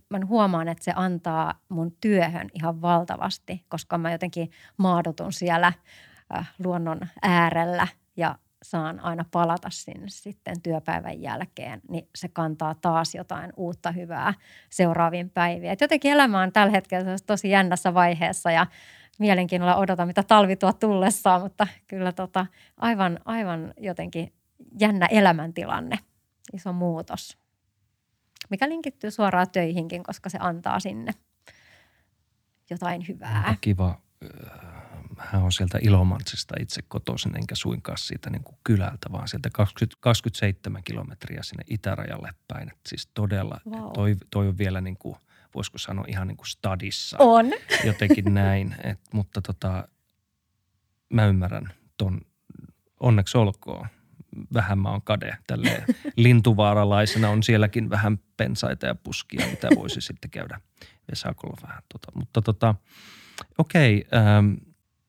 [0.10, 5.74] mä huomaan, että se antaa mun työhön ihan valtavasti, koska mä jotenkin maadotun siellä
[6.38, 13.16] äh, luonnon äärellä ja saan aina palata sinne sitten työpäivän jälkeen, niin se kantaa taas
[13.16, 14.34] jotain uutta hyvää
[14.70, 15.72] seuraaviin päiviin.
[15.72, 18.68] Et jotenkin elämä on tällä hetkellä tosi jännässä vaiheessa ja
[19.20, 22.46] mielenkiinnolla odotan, mitä talvi tuo tullessaan, mutta kyllä tota,
[22.78, 24.34] aivan, aivan jotenkin
[24.80, 26.00] jännä elämäntilanne,
[26.54, 27.45] iso muutos
[28.50, 31.12] mikä linkittyy suoraan töihinkin, koska se antaa sinne
[32.70, 33.56] jotain hyvää.
[33.62, 34.02] Kiva.
[35.18, 39.98] Hän on sieltä Ilomantsista itse kotoisin, enkä suinkaan siitä niin kuin kylältä, vaan sieltä 20,
[40.00, 42.70] 27 kilometriä sinne itärajalle päin.
[42.70, 43.92] Et siis todella, wow.
[43.94, 45.16] toi, toi on vielä niin kuin,
[45.56, 47.18] voisiko sanoa ihan niin kuin stadissa.
[47.20, 47.46] On.
[47.86, 49.88] Jotenkin näin, Et, mutta tota,
[51.14, 52.22] mä ymmärrän ton,
[53.00, 53.88] onneksi olkoon
[54.54, 55.84] vähän mä oon kade tälle
[56.16, 57.30] lintuvaaralaisena.
[57.30, 60.60] On sielläkin vähän pensaita ja puskia, mitä voisi sitten käydä
[61.12, 61.84] Vesakolla vähän.
[61.94, 62.12] Tota.
[62.16, 62.76] Mutta tota,
[63.58, 64.54] okei, ähm,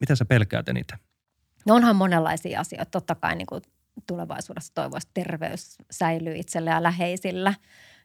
[0.00, 0.98] mitä sä pelkäät eniten?
[1.66, 2.90] No onhan monenlaisia asioita.
[2.90, 3.62] Totta kai niin kuin
[4.06, 7.54] tulevaisuudessa toivoisi, että terveys säilyy itsellä ja läheisillä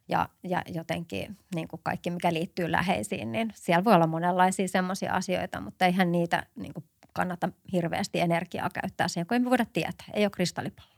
[0.09, 5.13] ja, ja jotenkin niin kuin kaikki, mikä liittyy läheisiin, niin siellä voi olla monenlaisia semmoisia
[5.13, 10.07] asioita, mutta eihän niitä niin kuin kannata hirveästi energiaa käyttää siihen, kun emme voida tietää.
[10.13, 10.90] Ei ole kristallipallo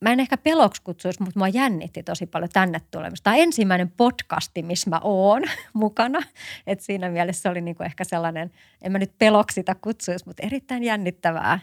[0.00, 3.24] mä en ehkä peloksi kutsuisi, mutta mua jännitti tosi paljon tänne tulemista.
[3.24, 6.20] Tämä on ensimmäinen podcasti, missä mä oon mukana.
[6.66, 8.50] Et siinä mielessä oli niinku ehkä sellainen,
[8.82, 11.58] en mä nyt peloksi sitä kutsuisi, mutta erittäin jännittävää.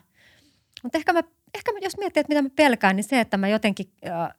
[0.83, 1.23] Mutta ehkä, mä,
[1.55, 4.29] ehkä mä, jos miettii, että mitä mä pelkään, niin se, että mä jotenkin äh,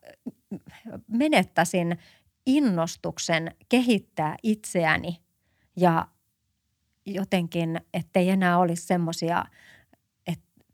[1.07, 1.99] menettäisin
[2.47, 5.21] innostuksen kehittää itseäni
[5.77, 6.07] ja
[7.07, 9.45] jotenkin, ettei enää olisi semmoisia–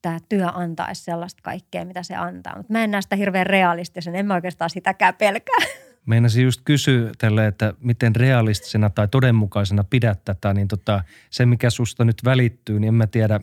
[0.04, 2.56] tämä työ antaisi sellaista kaikkea, mitä se antaa.
[2.56, 5.58] Mutta mä en näe sitä hirveän realistisen, en mä oikeastaan sitäkään pelkää.
[6.06, 11.70] Meinasin just kysyä tälle, että miten realistisena tai todenmukaisena pidät tätä, niin tota, se mikä
[11.70, 13.40] susta nyt välittyy, niin en mä tiedä,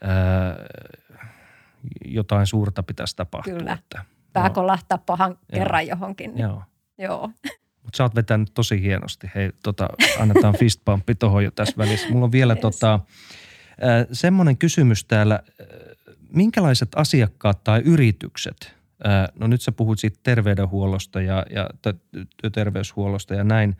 [0.00, 0.56] ää,
[2.04, 3.54] jotain suurta pitäisi tapahtua.
[3.54, 5.38] Kyllä, että, pää kolahtaa pahan Joo.
[5.52, 6.30] kerran johonkin.
[6.30, 6.42] Niin.
[6.42, 6.62] Joo.
[6.98, 7.30] Joo.
[7.82, 9.30] Mutta sä oot vetänyt tosi hienosti.
[9.34, 9.88] Hei, tota,
[10.18, 12.08] annetaan fistbumpi tuohon jo tässä välissä.
[12.08, 12.60] Mulla on vielä yes.
[12.60, 13.00] tota,
[14.12, 15.40] Semmoinen kysymys täällä,
[16.32, 18.74] minkälaiset asiakkaat tai yritykset,
[19.38, 21.70] no nyt sä puhut siitä terveydenhuollosta ja, ja
[22.52, 23.76] terveyshuollosta ja näin,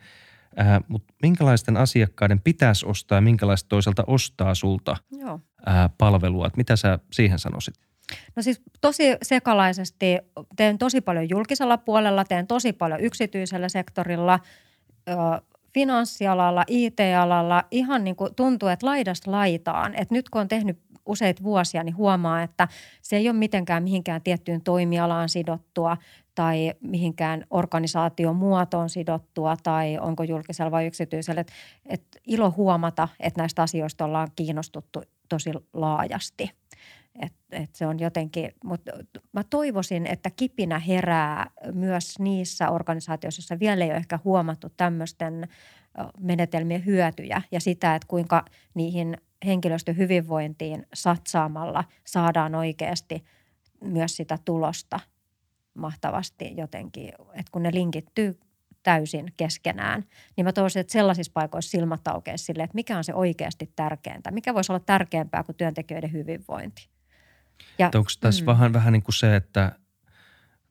[0.87, 5.39] mutta minkälaisten asiakkaiden pitäisi ostaa ja minkälaiset toisaalta ostaa sulta Joo.
[5.97, 6.47] palvelua?
[6.47, 7.75] Et mitä sä siihen sanoisit?
[8.35, 10.17] No siis tosi sekalaisesti
[10.55, 14.39] teen tosi paljon julkisella puolella, teen tosi paljon yksityisellä sektorilla
[15.73, 19.95] finanssialalla, IT-alalla ihan niin kuin tuntuu, että laidasta laitaan.
[19.95, 22.67] Että nyt kun on tehnyt useita vuosia, niin huomaa, että
[23.01, 25.97] se ei ole mitenkään mihinkään tiettyyn toimialaan sidottua
[26.35, 31.41] tai mihinkään organisaation muotoon sidottua tai onko julkisella vai yksityisellä.
[31.41, 31.51] Et,
[31.85, 36.60] et ilo huomata, että näistä asioista ollaan kiinnostuttu tosi laajasti.
[37.19, 38.91] Et, et se on jotenkin, mutta
[39.33, 45.47] mä toivoisin, että kipinä herää myös niissä organisaatioissa, joissa vielä ei ole ehkä huomattu tämmöisten
[46.19, 53.23] menetelmien hyötyjä ja sitä, että kuinka niihin henkilöstön hyvinvointiin satsaamalla saadaan oikeasti
[53.83, 54.99] myös sitä tulosta
[55.73, 58.39] mahtavasti jotenkin, että kun ne linkittyy
[58.83, 60.05] täysin keskenään,
[60.37, 64.31] niin mä toivoisin, että sellaisissa paikoissa silmät aukeisi sille, että mikä on se oikeasti tärkeintä,
[64.31, 66.89] mikä voisi olla tärkeämpää kuin työntekijöiden hyvinvointi.
[67.79, 68.45] Ja, onko tässä mm.
[68.45, 69.71] vähän, vähän niin kuin se, että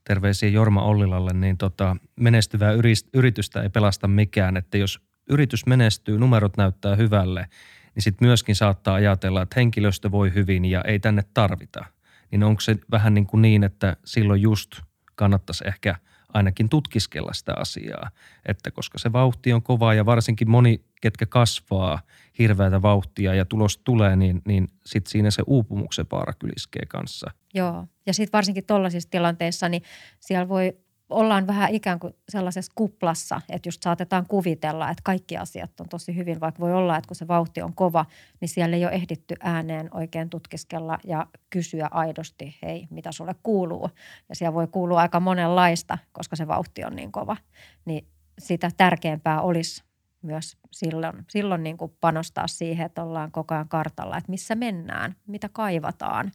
[0.04, 2.72] terveisiä Jorma Ollilalle, niin tota, menestyvää
[3.14, 7.46] yritystä ei pelasta mikään, että jos yritys menestyy, numerot näyttää hyvälle,
[7.94, 11.84] niin sitten myöskin saattaa ajatella, että henkilöstö voi hyvin ja ei tänne tarvita.
[12.30, 14.70] Niin onko se vähän niin kuin niin, että silloin just
[15.14, 15.96] kannattaisi ehkä–
[16.34, 18.10] ainakin tutkiskella sitä asiaa,
[18.46, 22.00] että koska se vauhti on kova ja varsinkin moni, ketkä kasvaa
[22.38, 27.30] hirveätä vauhtia ja tulos tulee, niin, niin sitten siinä se uupumuksen vaara kyliskee kanssa.
[27.54, 29.82] Joo, ja sitten varsinkin tuollaisissa tilanteissa, niin
[30.20, 30.76] siellä voi
[31.10, 36.16] ollaan vähän ikään kuin sellaisessa kuplassa, että just saatetaan kuvitella, että kaikki asiat on tosi
[36.16, 38.06] hyvin, vaikka voi olla, että kun se vauhti on kova,
[38.40, 43.90] niin siellä ei ole ehditty ääneen oikein tutkiskella ja kysyä aidosti, hei, mitä sulle kuuluu.
[44.28, 47.36] Ja siellä voi kuulua aika monenlaista, koska se vauhti on niin kova.
[47.84, 48.06] Niin
[48.38, 49.84] sitä tärkeämpää olisi
[50.22, 55.16] myös silloin, silloin niin kuin panostaa siihen, että ollaan koko ajan kartalla, että missä mennään,
[55.26, 56.32] mitä kaivataan,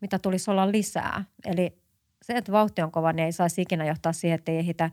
[0.00, 1.24] mitä tulisi olla lisää.
[1.44, 1.83] Eli
[2.26, 4.90] se, että vauhti on kova, niin ei saisi ikinä johtaa siihen, että ei ehditä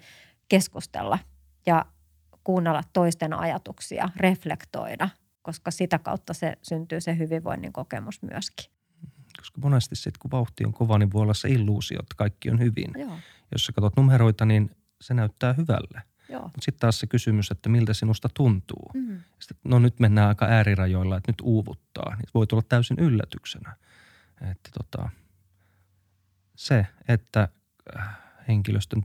[0.49, 1.19] keskustella
[1.65, 1.85] ja
[2.43, 5.09] kuunnella toisten ajatuksia, reflektoida,
[5.41, 8.71] koska sitä kautta se syntyy se hyvinvoinnin kokemus myöskin.
[9.37, 12.59] Koska monesti sitten, kun vauhti on kova, niin voi olla se illuusio, että kaikki on
[12.59, 12.91] hyvin.
[12.97, 13.17] Joo.
[13.51, 14.71] Jos sä katsot numeroita, niin
[15.01, 16.01] se näyttää hyvälle.
[16.41, 18.91] Mutta sitten taas se kysymys, että miltä sinusta tuntuu.
[18.93, 19.19] Mm.
[19.39, 22.15] Sitten, no nyt mennään aika äärirajoilla, että nyt uuvuttaa.
[22.15, 23.75] Niin voi tulla täysin yllätyksenä.
[24.51, 25.09] Että tota,
[26.65, 27.47] se, että
[27.97, 29.03] äh, henkilöstön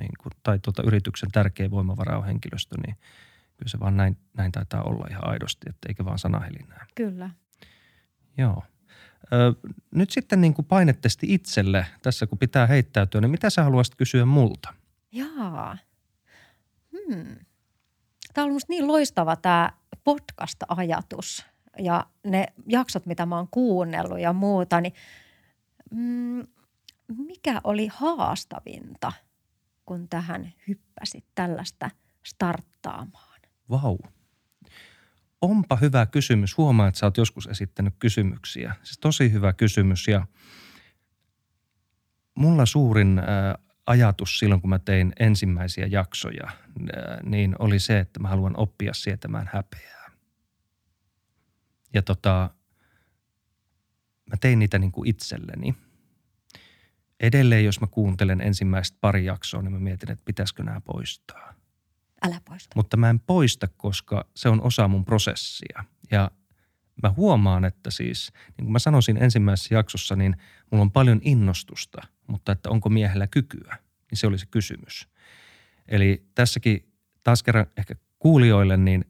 [0.00, 2.96] niin kuin, tai tuota, yrityksen tärkeä voimavara on henkilöstö, niin
[3.56, 6.86] kyllä se vaan näin, näin taitaa olla ihan aidosti, että eikä vaan sanahelinää.
[6.94, 7.30] Kyllä.
[8.38, 8.62] Joo.
[9.32, 9.54] Ö,
[9.94, 14.24] nyt sitten niin kuin painetesti itselle, tässä kun pitää heittäytyä, niin mitä sä haluaisit kysyä
[14.24, 14.74] multa?
[15.12, 15.78] Jaa.
[16.92, 17.36] Hmm.
[18.34, 19.70] Tämä on ollut niin loistava tämä
[20.04, 21.46] podcast-ajatus
[21.78, 24.92] ja ne jaksot, mitä mä oon kuunnellut ja muuta, niin
[25.90, 26.46] mm,
[27.08, 29.12] mikä oli haastavinta,
[29.86, 31.90] kun tähän hyppäsit tällaista
[32.26, 33.40] starttaamaan?
[33.70, 33.98] Vau.
[35.40, 36.58] Onpa hyvä kysymys.
[36.58, 38.74] Huomaa, että sä oot joskus esittänyt kysymyksiä.
[38.82, 40.26] Siis tosi hyvä kysymys ja
[42.34, 43.20] mulla suurin
[43.86, 46.50] ajatus silloin, kun mä tein ensimmäisiä jaksoja,
[47.22, 50.10] niin oli se, että mä haluan oppia sietämään häpeää.
[51.94, 52.50] Ja tota,
[54.30, 55.74] mä tein niitä niin kuin itselleni–
[57.20, 61.54] edelleen, jos mä kuuntelen ensimmäistä pari jaksoa, niin mä mietin, että pitäisikö nämä poistaa.
[62.22, 62.72] Älä poista.
[62.76, 65.84] Mutta mä en poista, koska se on osa mun prosessia.
[66.10, 66.30] Ja
[67.02, 70.36] mä huomaan, että siis, niin kuin mä sanoisin ensimmäisessä jaksossa, niin
[70.70, 73.76] mulla on paljon innostusta, mutta että onko miehellä kykyä,
[74.10, 75.08] niin se oli se kysymys.
[75.88, 76.92] Eli tässäkin
[77.22, 79.04] taas kerran ehkä kuulijoille, niin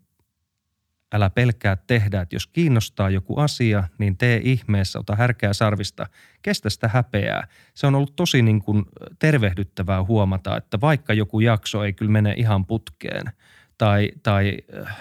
[1.14, 6.06] älä pelkää tehdä, että jos kiinnostaa joku asia, niin tee ihmeessä, ota härkää sarvista,
[6.42, 7.48] kestä sitä häpeää.
[7.74, 8.84] Se on ollut tosi niin kuin
[9.18, 13.24] tervehdyttävää huomata, että vaikka joku jakso ei kyllä mene ihan putkeen
[13.78, 14.96] tai, tai äh,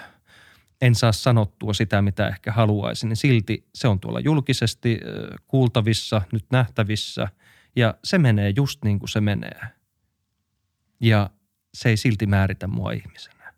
[0.80, 6.22] en saa sanottua sitä, mitä ehkä haluaisin, niin silti se on tuolla julkisesti äh, kuultavissa,
[6.32, 7.28] nyt nähtävissä
[7.76, 9.60] ja se menee just niin kuin se menee.
[11.00, 11.30] Ja
[11.74, 13.54] se ei silti määritä mua ihmisenä.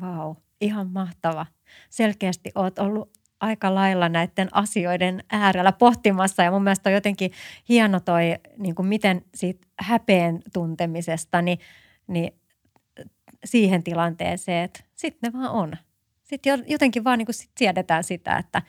[0.00, 0.28] Vau.
[0.28, 1.46] Wow ihan mahtava.
[1.90, 3.10] Selkeästi olet ollut
[3.40, 7.32] aika lailla näiden asioiden äärellä pohtimassa ja mun mielestä on jotenkin
[7.68, 11.58] hieno toi, niin kuin miten siitä häpeen tuntemisesta, niin,
[12.06, 12.34] niin
[13.44, 15.72] siihen tilanteeseen, että sitten ne vaan on.
[16.22, 18.62] Sitten jotenkin vaan niin kuin sit siedetään sitä, että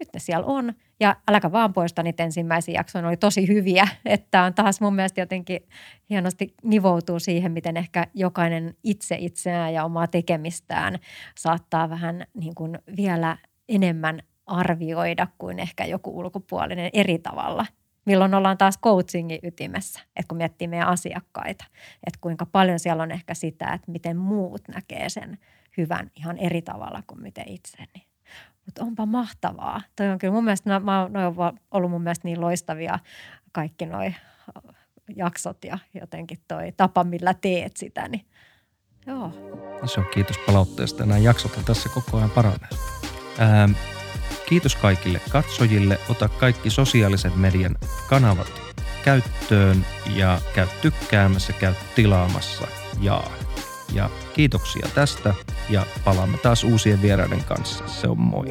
[0.00, 3.88] nyt ne siellä on– ja äläkä vaan poista niitä ensimmäisiä jaksoja, oli tosi hyviä.
[4.04, 5.60] Että on taas mun mielestä jotenkin
[6.10, 10.98] hienosti nivoutuu siihen, miten ehkä jokainen itse itseään ja omaa tekemistään
[11.38, 13.36] saattaa vähän niin kuin vielä
[13.68, 17.66] enemmän arvioida kuin ehkä joku ulkopuolinen eri tavalla.
[18.04, 21.64] Milloin ollaan taas coachingin ytimessä, että kun miettii meidän asiakkaita,
[22.06, 25.38] että kuinka paljon siellä on ehkä sitä, että miten muut näkee sen
[25.76, 27.78] hyvän ihan eri tavalla kuin miten itse.
[27.94, 28.07] Niin
[28.68, 29.80] mutta onpa mahtavaa.
[29.96, 32.98] Toi on kyllä mun mielestä, no, noi on ollut mun mielestä niin loistavia
[33.52, 34.14] kaikki noi
[35.16, 38.24] jaksot ja jotenkin toi tapa, millä teet sitä, niin
[39.06, 39.32] joo.
[39.84, 41.06] Iso kiitos palautteesta.
[41.06, 42.68] Nämä jaksot on tässä koko ajan paranee.
[43.40, 43.72] Ähm,
[44.48, 45.98] kiitos kaikille katsojille.
[46.08, 47.76] Ota kaikki sosiaalisen median
[48.08, 48.52] kanavat
[49.04, 52.66] käyttöön ja käy tykkäämässä, käy tilaamassa
[53.00, 53.22] ja
[53.92, 55.34] ja kiitoksia tästä
[55.70, 57.88] ja palaamme taas uusien vieraiden kanssa.
[57.88, 58.46] Se on moi.